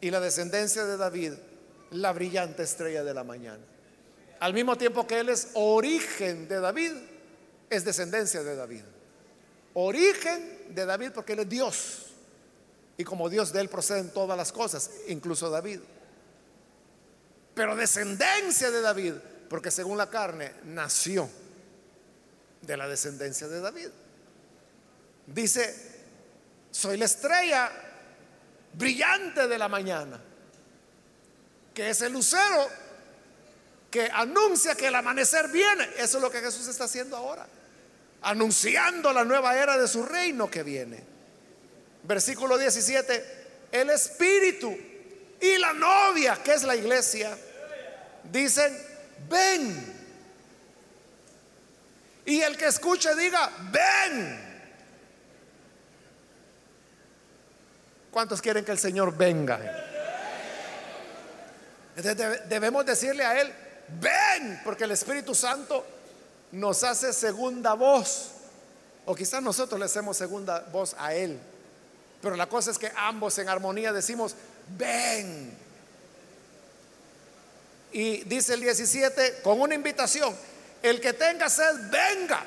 [0.00, 1.32] y la descendencia de David,
[1.92, 3.62] la brillante estrella de la mañana.
[4.40, 6.92] Al mismo tiempo que Él es origen de David,
[7.70, 8.82] es descendencia de David.
[9.74, 12.06] Origen de David porque Él es Dios.
[12.98, 15.80] Y como Dios de Él proceden todas las cosas, incluso David.
[17.54, 19.14] pero descendencia de David,
[19.48, 21.28] porque según la carne nació
[22.66, 23.88] de la descendencia de David.
[25.26, 25.74] Dice,
[26.70, 27.70] soy la estrella
[28.74, 30.20] brillante de la mañana,
[31.74, 32.68] que es el lucero
[33.90, 35.88] que anuncia que el amanecer viene.
[35.96, 37.46] Eso es lo que Jesús está haciendo ahora,
[38.22, 41.02] anunciando la nueva era de su reino que viene.
[42.02, 44.76] Versículo 17, el Espíritu
[45.40, 47.36] y la novia, que es la iglesia,
[48.30, 48.76] dicen,
[49.28, 49.95] ven.
[52.26, 54.44] Y el que escuche diga, ven.
[58.10, 59.84] ¿Cuántos quieren que el Señor venga?
[62.48, 63.50] debemos decirle a Él,
[64.00, 65.86] ven, porque el Espíritu Santo
[66.52, 68.32] nos hace segunda voz.
[69.06, 71.38] O quizás nosotros le hacemos segunda voz a Él.
[72.20, 74.34] Pero la cosa es que ambos en armonía decimos,
[74.76, 75.56] ven.
[77.92, 80.34] Y dice el 17, con una invitación,
[80.86, 82.42] el que tenga sed, venga.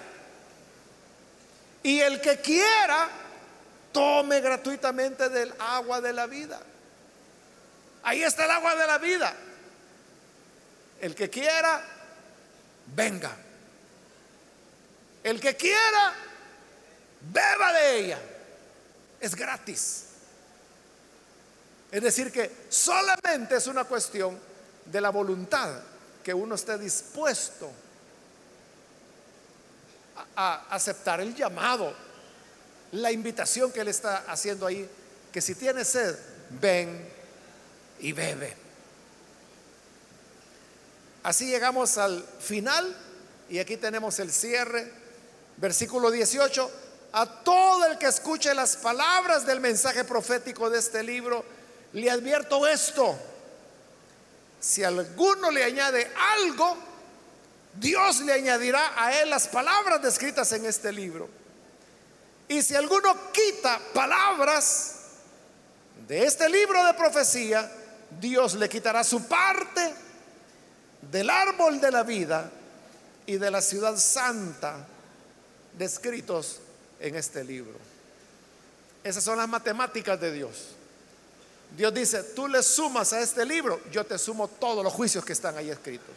[1.83, 3.09] Y el que quiera,
[3.91, 6.59] tome gratuitamente del agua de la vida.
[8.03, 9.33] Ahí está el agua de la vida.
[11.01, 11.81] El que quiera,
[12.95, 13.35] venga.
[15.23, 16.13] El que quiera,
[17.21, 18.19] beba de ella.
[19.19, 20.05] Es gratis.
[21.91, 24.39] Es decir, que solamente es una cuestión
[24.85, 25.81] de la voluntad,
[26.23, 27.88] que uno esté dispuesto a,
[30.69, 31.93] aceptar el llamado,
[32.93, 34.89] la invitación que él está haciendo ahí,
[35.31, 36.15] que si tiene sed,
[36.61, 37.07] ven
[37.99, 38.55] y bebe.
[41.23, 42.95] Así llegamos al final
[43.49, 44.91] y aquí tenemos el cierre,
[45.57, 46.71] versículo 18.
[47.11, 51.43] A todo el que escuche las palabras del mensaje profético de este libro,
[51.93, 53.17] le advierto esto
[54.59, 56.77] si alguno le añade algo,
[57.79, 61.29] Dios le añadirá a él las palabras descritas en este libro.
[62.47, 64.95] Y si alguno quita palabras
[66.07, 67.71] de este libro de profecía,
[68.19, 69.93] Dios le quitará su parte
[71.11, 72.51] del árbol de la vida
[73.25, 74.85] y de la ciudad santa
[75.77, 76.59] descritos
[76.99, 77.77] en este libro.
[79.03, 80.69] Esas son las matemáticas de Dios.
[81.77, 85.33] Dios dice, tú le sumas a este libro, yo te sumo todos los juicios que
[85.33, 86.15] están ahí escritos.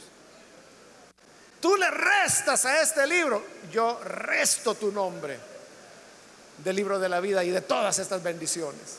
[1.63, 3.41] Tú le restas a este libro,
[3.71, 5.39] yo resto tu nombre
[6.59, 8.97] del libro de la vida y de todas estas bendiciones.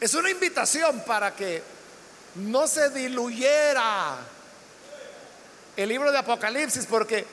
[0.00, 1.60] Es una invitación para que
[2.36, 4.16] no se diluyera
[5.76, 7.26] el libro de Apocalipsis, porque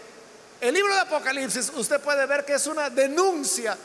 [0.61, 3.77] el libro de Apocalipsis usted puede ver que es una denuncia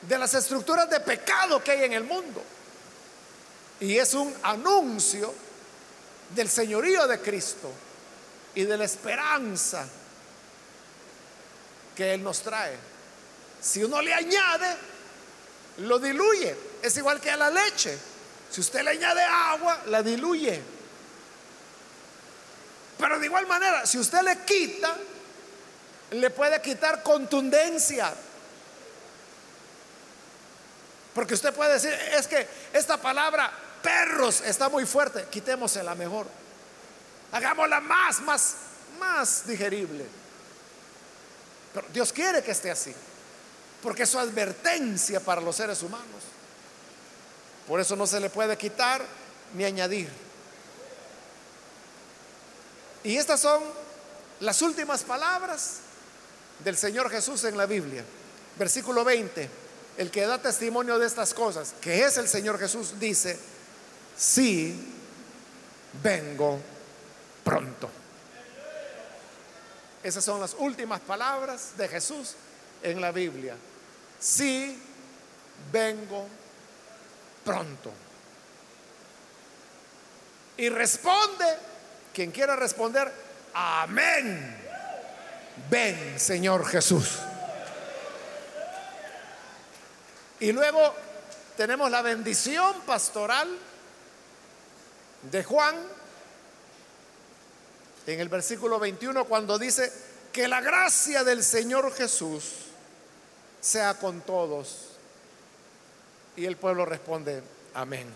[0.00, 2.42] de las estructuras de pecado que hay en el mundo.
[3.78, 5.34] Y es un anuncio
[6.30, 7.72] del señorío de Cristo
[8.54, 9.86] y de la esperanza
[11.94, 12.76] que Él nos trae.
[13.60, 14.76] Si uno le añade,
[15.78, 16.56] lo diluye.
[16.82, 17.96] Es igual que a la leche.
[18.50, 20.62] Si usted le añade agua, la diluye.
[22.98, 24.96] Pero de igual manera, si usted le quita,
[26.10, 28.12] le puede quitar contundencia,
[31.14, 33.50] porque usted puede decir, es que esta palabra
[33.86, 36.26] perros está muy fuerte, quitémosela mejor.
[37.30, 38.54] Hagámosla más, más,
[38.98, 40.04] más digerible.
[41.72, 42.92] Pero Dios quiere que esté así,
[43.82, 46.24] porque es su advertencia para los seres humanos.
[47.68, 49.04] Por eso no se le puede quitar
[49.54, 50.10] ni añadir.
[53.04, 53.62] Y estas son
[54.40, 55.76] las últimas palabras
[56.64, 58.04] del Señor Jesús en la Biblia.
[58.58, 59.48] Versículo 20
[59.96, 63.38] el que da testimonio de estas cosas, que es el Señor Jesús, dice,
[64.16, 64.94] sí,
[66.02, 66.60] vengo
[67.44, 67.90] pronto.
[70.02, 72.34] Esas son las últimas palabras de Jesús
[72.82, 73.56] en la Biblia.
[74.18, 74.80] Sí,
[75.72, 76.26] vengo
[77.44, 77.92] pronto.
[80.56, 81.44] Y responde,
[82.14, 83.12] quien quiera responder,
[83.52, 84.56] amén.
[85.70, 87.18] Ven, Señor Jesús.
[90.40, 90.94] Y luego
[91.56, 93.48] tenemos la bendición pastoral
[95.30, 95.76] de Juan
[98.06, 99.92] en el versículo 21 cuando dice
[100.32, 102.66] que la gracia del Señor Jesús
[103.60, 104.90] sea con todos.
[106.36, 107.42] Y el pueblo responde,
[107.74, 108.06] amén.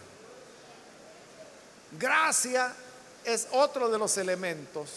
[1.99, 2.73] Gracia
[3.25, 4.91] es otro de los elementos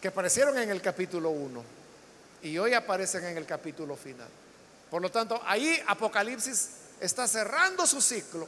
[0.00, 1.64] que aparecieron en el capítulo 1
[2.42, 4.28] y hoy aparecen en el capítulo final.
[4.90, 8.46] Por lo tanto, ahí Apocalipsis está cerrando su ciclo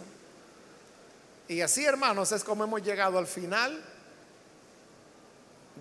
[1.49, 3.83] Y así, hermanos, es como hemos llegado al final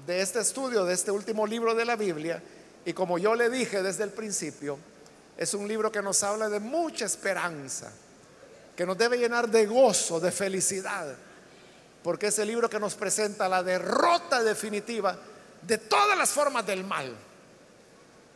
[0.05, 2.41] de este estudio, de este último libro de la Biblia.
[2.85, 4.79] Y como yo le dije desde el principio,
[5.35, 7.91] es un libro que nos habla de mucha esperanza,
[8.77, 11.13] que nos debe llenar de gozo, de felicidad,
[12.01, 15.17] porque es el libro que nos presenta la derrota definitiva
[15.61, 17.13] de todas las formas del mal,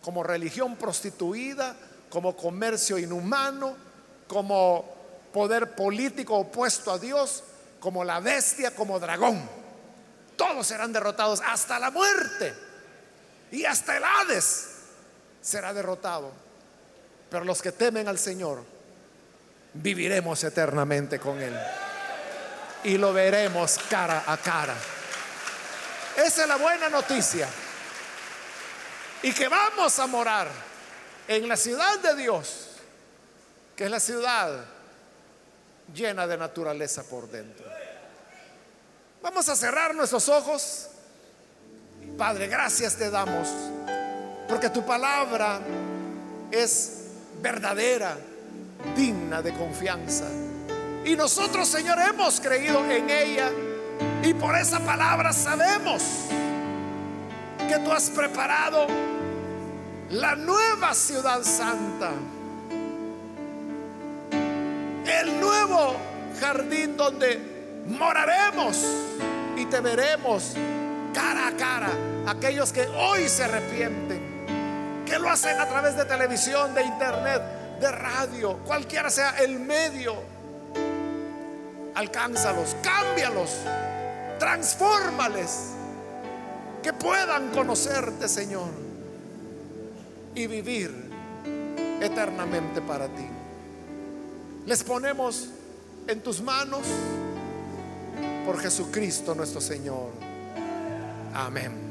[0.01, 1.77] como religión prostituida,
[2.09, 3.73] como comercio inhumano,
[4.27, 5.00] como
[5.32, 7.43] poder político opuesto a Dios,
[7.79, 9.49] como la bestia, como dragón.
[10.36, 12.53] Todos serán derrotados hasta la muerte.
[13.51, 14.67] Y hasta el Hades
[15.41, 16.32] será derrotado.
[17.29, 18.63] Pero los que temen al Señor,
[19.73, 21.57] viviremos eternamente con Él.
[22.84, 24.75] Y lo veremos cara a cara.
[26.17, 27.47] Esa es la buena noticia.
[29.23, 30.49] Y que vamos a morar
[31.27, 32.67] en la ciudad de Dios,
[33.75, 34.65] que es la ciudad
[35.93, 37.65] llena de naturaleza por dentro.
[39.21, 40.87] Vamos a cerrar nuestros ojos.
[42.17, 43.47] Padre, gracias te damos,
[44.47, 45.59] porque tu palabra
[46.51, 47.03] es
[47.41, 48.17] verdadera,
[48.95, 50.25] digna de confianza.
[51.05, 53.51] Y nosotros, Señor, hemos creído en ella
[54.23, 56.03] y por esa palabra sabemos
[57.67, 58.87] que tú has preparado
[60.09, 62.11] la nueva ciudad santa
[65.05, 65.95] el nuevo
[66.39, 67.39] jardín donde
[67.87, 68.85] moraremos
[69.57, 70.53] y te veremos
[71.13, 71.89] cara a cara.
[72.27, 77.41] Aquellos que hoy se arrepienten, que lo hacen a través de televisión, de internet,
[77.79, 80.15] de radio, cualquiera sea el medio,
[81.95, 83.57] alcánzalos, cámbialos,
[84.39, 85.71] transfórmales,
[86.83, 88.69] que puedan conocerte, Señor,
[90.35, 90.91] y vivir
[91.99, 93.40] eternamente para ti.
[94.66, 95.49] Les ponemos
[96.07, 96.82] en tus manos
[98.45, 100.09] por Jesucristo nuestro Señor.
[101.34, 101.90] Amén.